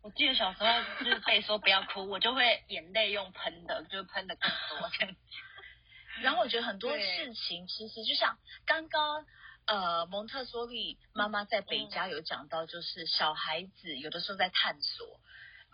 [0.00, 5.20] 我记得小时候就是被说不要哭，我就会眼泪用喷的，就喷的更多这样子。
[6.22, 9.26] 然后我觉得很多事情其实就像刚刚
[9.66, 15.20] 呃蒙特梭利妈妈在北家有讲到，就是小孩子有的时候在探索。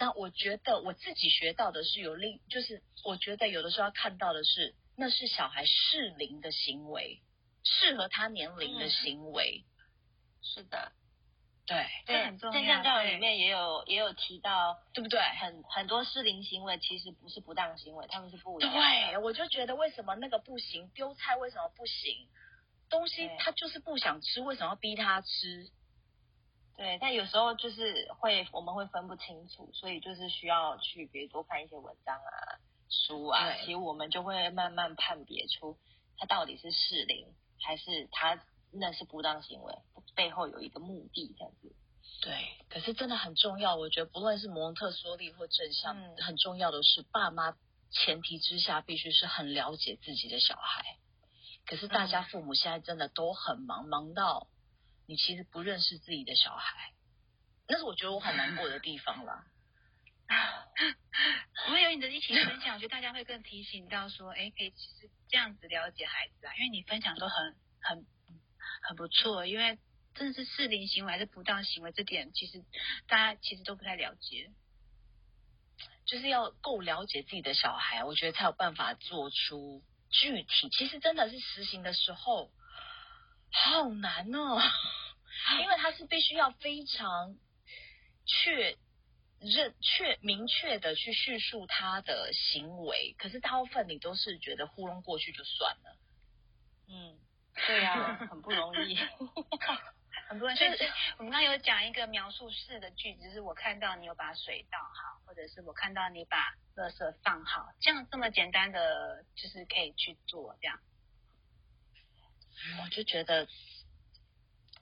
[0.01, 7.21] 但我觉得我自己学到的是有另，就是我觉得有的时候要看到的是，那是小孩适龄的行为，
[7.65, 9.65] 适合他年龄的嗯行为。
[10.41, 10.93] 是的，
[11.69, 15.21] 对，这很重要正向教育对里面也有也有提到，对不对？
[15.39, 18.62] 很很多适龄行为其实不是不当行为，他们是不一。
[18.62, 22.27] 对，我就觉得为什么那个不行，丢菜为什么不行？
[22.89, 25.71] 东西对他就是不想吃，为什么要逼他吃？
[26.75, 32.57] 对，但有时候就是会我们会分不清楚，所以就是需要去比如多看一些文章啊、
[32.89, 35.77] 书啊，其实我们就会慢慢判别出
[36.16, 37.27] 他到底是适龄
[37.61, 38.41] 还是他
[38.73, 39.75] 那是不当行为，
[40.14, 41.75] 背后有一个目的这样子。
[42.21, 43.77] 对，可是真的很重要。
[43.77, 47.57] 我觉得不论是蒙特梭利或正向，嗯很重要的是爸妈
[47.91, 50.97] 前提之下必须是很了解自己的小孩。
[51.66, 54.49] 可是大家嗯父母现在真的都很忙，忙到
[55.07, 56.93] 你其实不认识自己的小孩，
[57.69, 59.45] 那是我觉得我很难过的地方了。
[61.66, 68.07] 我会有你的一起分享，我觉得大家会更提醒到说，哎，可以其实这样子了解孩子啊，因为你分享都很很
[68.83, 69.79] 很不错，因为
[70.14, 72.64] 真的是适龄行为还是不当行为这点，其实
[73.07, 74.51] 大家其实都不太了解。
[76.07, 80.70] 就是要够了解自己的小孩，我觉得才有办法做出具体。
[80.70, 82.51] 其实真的是实行的时候
[83.53, 84.59] 好难哦，
[85.61, 87.37] 因为他是必须要非常
[88.24, 88.76] 确
[89.41, 95.97] 认确明确的去叙述他的行为，可是大部分你都是觉得糊弄过去就算了。
[96.89, 97.18] 嗯，
[97.67, 98.97] 对呀、 很不容易。
[100.29, 110.79] 很多人就是我们刚刚有讲一个描述式的句子，就是我看到你有把水倒好，或者是我看到你把垃圾放好，这样这么简单的就是可以去做这样。
[112.83, 113.49] 我就觉得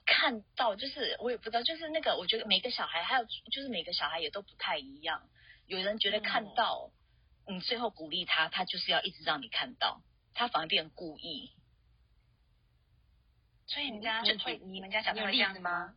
[0.05, 5.29] 看到，就是我也不知道，就是那个，我觉得每个小孩还有就是每个小孩也都不太一样。
[5.65, 6.91] 有人觉得看到，
[7.47, 10.01] 你最后鼓励他，他就是要一直让你看到，
[10.33, 11.53] 他反而变故意。
[13.67, 15.93] 所以你们家你会，你你们家小朋友会这样子吗？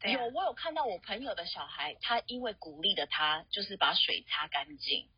[0.00, 0.20] 对啊。
[0.20, 5.08] 有，我有看到我朋友的小孩，他因为鼓励的他，就是把水擦干净，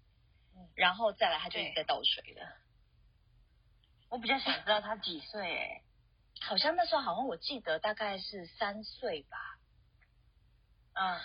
[0.55, 0.69] 嗯。
[0.77, 2.47] 然后再来他就一直在倒水了。
[4.11, 5.83] 我比较想知道他几岁哎、
[6.41, 9.59] 好像那时候好像我记得大概是三岁吧，
[10.93, 11.21] 嗯，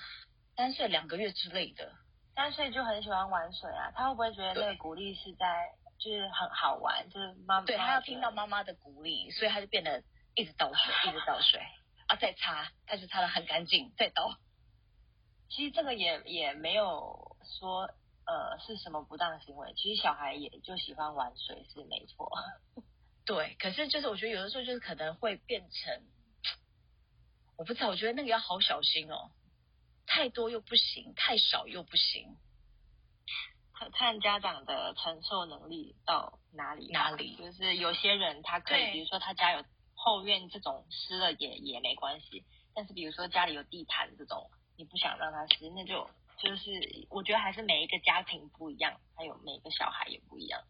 [0.56, 1.94] 三岁两个月之类的。
[2.34, 5.70] 三岁就很喜欢玩水啊，他会不会觉得那个鼓励是在
[6.00, 10.02] 就是很好玩，就是妈妈对他要听到妈妈的鼓励，所以他就变得
[10.40, 11.60] 一直倒水，一直倒水
[12.08, 14.38] 啊，再擦，但是擦的很干净，再倒。
[15.50, 17.82] 其实这个也也没有说
[18.26, 22.32] 呃是什么不当行为，其实小孩也就喜欢玩水是没错。
[23.26, 26.04] 对，可是就是我觉得有的时候就是可能会变成，
[27.58, 29.32] 我不知道，我觉得那个要好小心哦，
[30.08, 32.38] 太多又不行，太少又不行。
[33.74, 39.64] 看看家长的承受能力到哪里吧，哪里就是有些人他可以，比如说他家有
[40.02, 46.72] 后院这种湿了也也没关系，但是比如说家里有地毯这种，你不想让它湿，那就就是
[47.10, 50.64] 我觉得还是每一个家庭不一样，还有每个小孩也不一样。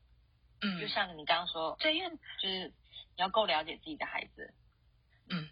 [0.62, 2.10] 嗯就像你刚刚说，对，因为
[2.42, 2.74] 就是你
[3.18, 4.54] 要够了解自己的孩子。
[5.30, 5.48] 嗯，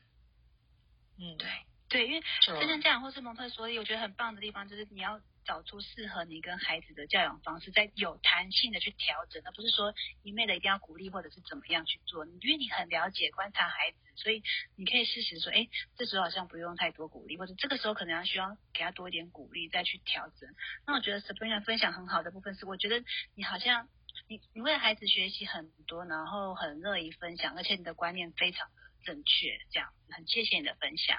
[1.20, 1.48] 嗯，对，
[1.88, 12.26] 对，因为就真正这样或是蒙特梭利，我觉得很棒的地方就是你要找出适合你跟孩子的教养方式，在有弹性的去调整，而不是说一昧的一定要鼓励或者是怎么样去做。
[12.26, 14.44] 因为你很了解观察孩子，所以
[14.76, 20.50] 你可以适时说，哎，这时候好像不用太多鼓励，或者这个时候可能要需要给他多一点鼓励，再去调整。
[20.86, 23.02] 那我觉得 Sabrina 分享很好的部分是，我觉得
[23.34, 23.88] 你好像
[24.28, 28.68] 你你为孩子学习很多，然后很乐意分享，而且你的观念非常
[29.06, 31.18] 正确，这样很谢谢你的分享。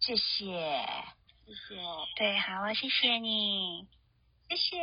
[0.00, 0.86] 谢谢，
[1.46, 1.80] 谢谢。
[2.16, 3.86] 对，好啊，谢谢你，
[4.48, 4.76] 谢谢。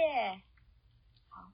[1.30, 1.51] 好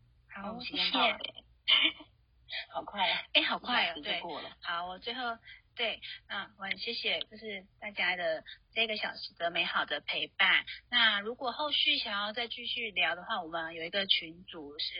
[0.54, 0.92] 好，谢谢。
[2.74, 3.24] 好快啊！
[3.34, 4.52] 哎，好快哦，一下子就对。
[4.62, 5.38] 好，我最后
[5.76, 8.44] 对，那我很谢谢，就是大家的
[8.74, 10.64] 这个小时的美好的陪伴。
[10.90, 14.96] 那如果后续想要再继续聊的话，我们有一个群组是，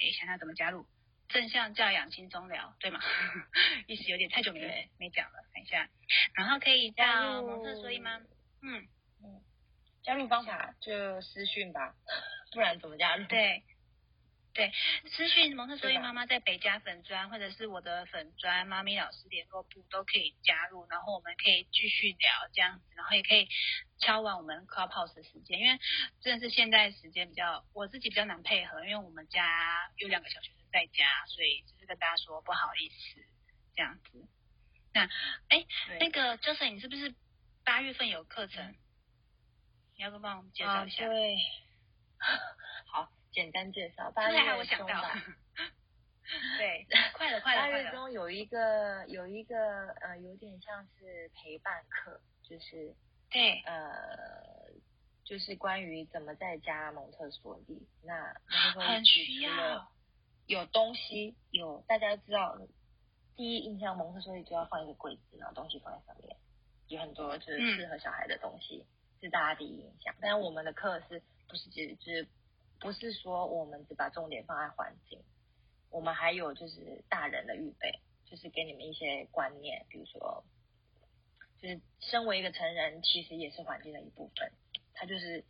[0.00, 0.86] 可以想想怎么加入。
[1.28, 3.00] 正向教养轻松聊，对吗？
[3.88, 5.88] 意思有点太久没没讲了，等一下。
[6.34, 8.20] 然后可以到蒙特梭利吗？
[8.62, 8.86] 嗯，
[10.06, 11.94] 加入方法就私讯吧，
[12.54, 13.26] 不然怎么加入？
[13.26, 13.62] 对。
[14.54, 14.72] 对，
[15.10, 23.50] 私讯蒙特梭利妈妈在北家粉砖或者是我的粉砖妈咪老师联络部都可以加入，然后我们可以继续聊这样子，然后也可以
[23.98, 25.78] 敲完我们 Clubhouse 的时间，因为
[26.22, 33.20] 真的是现在时间比较我自己比较难配合，因为我们家有两个小学生在家，所以就是跟大家说不好意思
[33.74, 34.26] 这样子。
[34.94, 35.02] 那
[35.50, 35.66] 哎，
[36.00, 37.14] 那个 Joseph，你是不是
[37.62, 38.74] 八月份有课程？
[39.96, 41.06] 你要不帮我们介绍一下？
[41.06, 41.36] 啊对，
[42.92, 44.10] 好，简单介绍。
[44.12, 45.12] 八月我想到中吧，
[46.58, 47.90] 对，快了，快了， 八月。
[47.90, 52.94] 中有一个有一个呃，有点像是陪伴课，就是
[53.30, 54.70] 对，呃，
[55.24, 57.88] 就是关于怎么在家蒙特梭利。
[58.02, 58.34] 那
[58.80, 59.90] 很需要。
[60.46, 62.56] 有东西，有大家知道，
[63.34, 66.36] 第一印象蒙特梭利就要放一个柜子，然后东西放在上面，
[66.86, 68.86] 有很多就是嗯适合小孩的东西，
[69.20, 70.14] 是大家第一印象。
[70.20, 72.26] 但我们的课是不是只就是
[72.78, 75.22] 不是说我们只把重点放在环境，
[75.90, 80.44] 我们还有就是大人的预备，就是给你们一些观念，比如说，
[81.58, 84.52] 就是身为一个成人，其实也是环境的一部分。
[84.94, 85.44] 它就是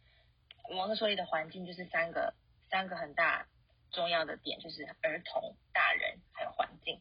[0.70, 2.34] 蒙特梭利的环境，就是三个
[2.70, 3.46] 三个很大
[3.90, 7.00] 重要的点，就是儿童、大人还有环境。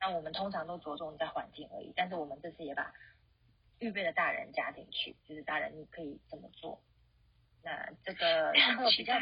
[0.00, 2.94] 那我们通常都着重在环境而已，但是我们这次也把
[3.80, 6.80] 预备的大人加进去，就是大人你可以怎么做。
[7.62, 9.14] 那这个课比较。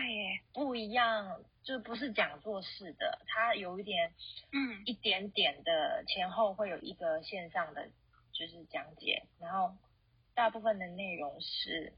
[0.53, 4.13] 不一样，就不是讲座式的，它有一点
[4.53, 7.89] 嗯一点点的前后会有一个线上的
[8.33, 9.77] 就是讲解，然后
[10.35, 11.93] 大部分的内容是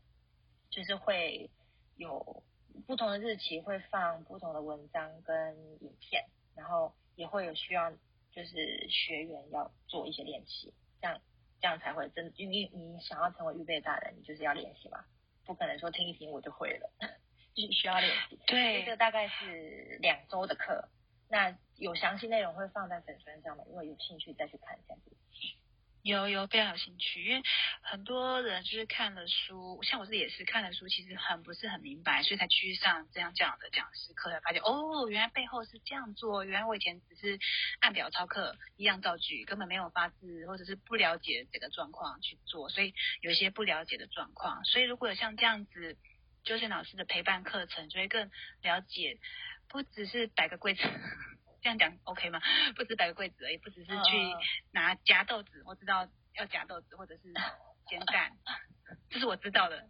[0.71, 1.51] 就是会
[1.97, 2.43] 有
[2.87, 7.91] 不同的日期会放不同的文章跟影片，然后也会有需要
[8.33, 11.21] 就是学员要做一些练习，这样
[11.61, 15.05] 这样才会真，因为你想要成为预备大人，你就是要练习嘛，
[15.45, 16.91] 不可能说听一听我就会了，
[17.55, 18.39] 就是需要练习。
[18.47, 20.89] 对这个大概是两周的课，
[21.29, 25.17] 那有详细内容会放在粉丝上面，如果有兴趣再去看这样子。
[26.03, 27.43] 有有非常有兴趣，因为
[27.83, 37.39] 很多人就是看了书，像我自己也是看了书，其实很不是很明白，所以才继续上这样这样的讲师课，才发现哦，原来背后是这样做，原来我以前只是
[37.81, 45.97] 按表操课，一样造句，根本没有发字，或者是不了解这个状况去做，所以有些不了解的状况，所以如果有像这样子。
[46.43, 48.31] 就是老师的陪伴课程，就会更
[48.63, 49.19] 了解，
[49.69, 50.81] 不只是摆个柜子，
[51.63, 52.41] 这样讲 OK 吗？
[52.77, 54.39] 不只摆个柜子而已，不只是去嗯
[54.73, 57.33] 拿夹豆子，我知道要夹豆子或者是
[57.89, 58.33] 煎蛋，
[59.11, 59.87] 这是我知道的。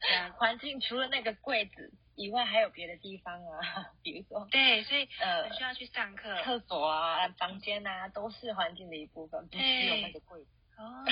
[0.00, 3.60] 对啊，环境除了那个柜子以外，还有别的地方啊，
[4.02, 6.42] 比如说对，所以呃很需要去上课。
[6.42, 10.48] 厕所啊、房间啊，都是环境的一部分，不只有那个柜子。
[10.78, 11.04] 哦，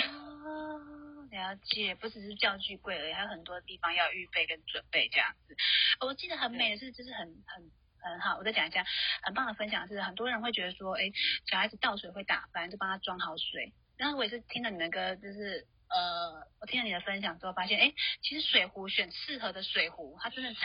[1.31, 5.55] 了解，不只是教具柜而已，还有很多地方要预备跟准备这样子。
[6.01, 7.71] 我记得很美的是，就是很很
[8.03, 8.85] 很好，我再讲一下，
[9.23, 11.11] 很棒的分享是，很多人会觉得说，哎，
[11.47, 13.73] 小孩子倒水会打翻，就帮他装好水。
[13.97, 17.93] 然后我也是听了你的歌，就是呃，我听了你的分享之后，发现，哎，
[18.23, 20.61] 其实水壶选适合的水壶，它真的是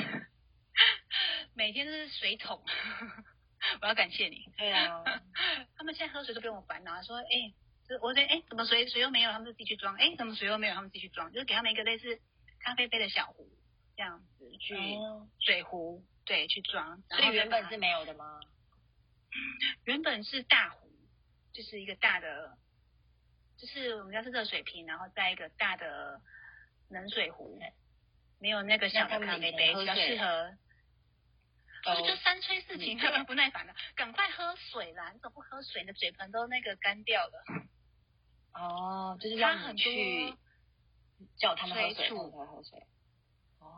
[1.55, 2.63] 每天都是水桶。
[3.81, 4.45] 我要感谢你。
[4.57, 5.03] 对啊，
[5.75, 7.53] 他们现在喝水都不用我烦恼，说哎，
[7.89, 12.19] 就我得哎，怎么水水又没有，他们就自己去装，哎，怎么水又没有，他们自己去装，就是给他们一个类似
[12.59, 13.49] 咖啡杯的小壶，
[13.97, 17.01] 这样子去、哦水壶，对，去装。
[17.09, 18.39] 所以原本是没有的吗？
[19.85, 20.89] 原本是大壶，
[21.53, 22.57] 就是一个大的，
[23.57, 26.21] 就是我们家是热水瓶，然后再一个大的
[26.89, 27.59] 冷水壶，
[28.39, 30.57] 没有那个小的咖啡杯，比较适合。
[31.87, 35.11] 我就三催四请，他们不耐烦了，赶快喝水啦！
[35.11, 35.81] 你怎么不喝水？
[35.81, 37.43] 你的嘴盆都那个干掉了。
[38.53, 40.33] 哦，就是让你去
[41.37, 42.87] 叫他们喝水，他们喝水。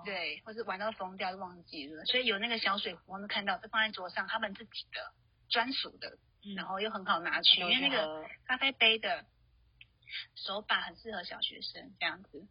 [0.08, 5.14] 哦，对，或是玩到疯掉就忘记了，所以有那个小水壶，我们看到就放在桌上，他们自己的
[5.49, 9.26] 专属的，嗯然后又很好拿去，因为那个咖啡杯的
[10.36, 12.47] 手把很适合小学生这样子。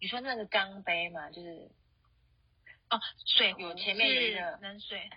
[0.00, 1.70] 你说那个钢杯嘛，就是
[2.90, 5.08] 哦，水壶有前面有个冷水，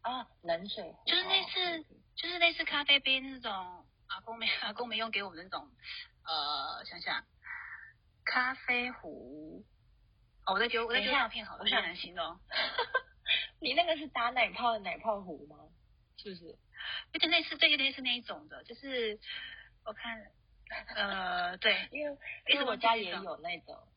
[0.00, 1.84] 啊冷水壶，就是类哦似
[2.16, 5.70] 就是类似咖啡杯那种阿公没阿公没用给我们那种
[6.24, 7.24] 呃，想想
[8.24, 9.64] 咖啡壶。
[10.46, 12.38] 哦，我在丢我在丢等一下照片好了，我想很难形容。
[13.60, 15.56] 你那个是打奶泡的奶泡壶吗？
[16.16, 16.44] 是不是？
[17.12, 19.18] 有点类似，对，有点类似那一种的，就是
[19.84, 20.22] 我看，
[20.94, 22.16] 呃，对， 因为
[22.48, 23.88] 因为我家也有那种，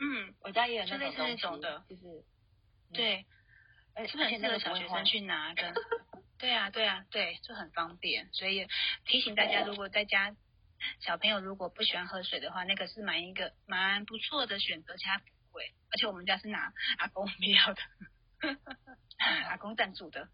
[0.00, 2.02] 嗯，我家也有那种那种的就是
[2.90, 3.26] 嗯对，
[3.94, 5.72] 而是不是很适合小学生去拿的？
[6.38, 8.66] 对啊，对啊，对，就很方便，所以
[9.06, 10.34] 提醒大家，如果在家
[11.00, 15.72] 小朋友如果不喜欢喝水的话，那个是蛮一个蛮不错的选择，其他不贵。
[15.92, 17.82] 而且我们家是拿阿公不要的，
[19.48, 20.28] 阿公赞助的。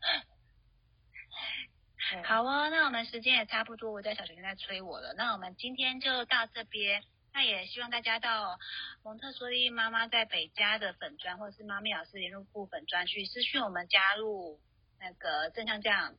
[2.24, 5.12] 好哦，那我们时间也差不多，我家小学生在催我了。
[5.14, 7.02] 那我们今天就到这边，
[7.34, 8.58] 那也希望大家到
[9.02, 14.60] 蒙特梭利妈妈在北家的粉砖，或者是妈咪老师联络部粉砖去私讯我们加入
[15.00, 16.14] 那个正向这样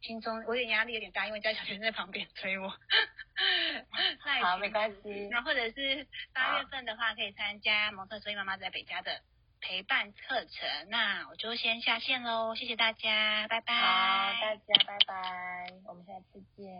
[0.00, 0.36] 轻松。
[0.46, 2.68] 我有点压力有点大，因为家小学生在旁边 催我。
[4.42, 5.28] 好，没关系。
[5.30, 9.22] 那或者是八月份的话，可以参加蒙特梭利妈妈在北家的。
[9.58, 13.74] 陪伴课程，那我就先下线喽，谢谢大家，拜拜。
[13.74, 16.76] 好，大家拜拜，我们下次见。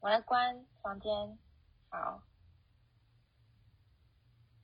[0.00, 1.38] 我来关房间，
[1.90, 2.22] 好。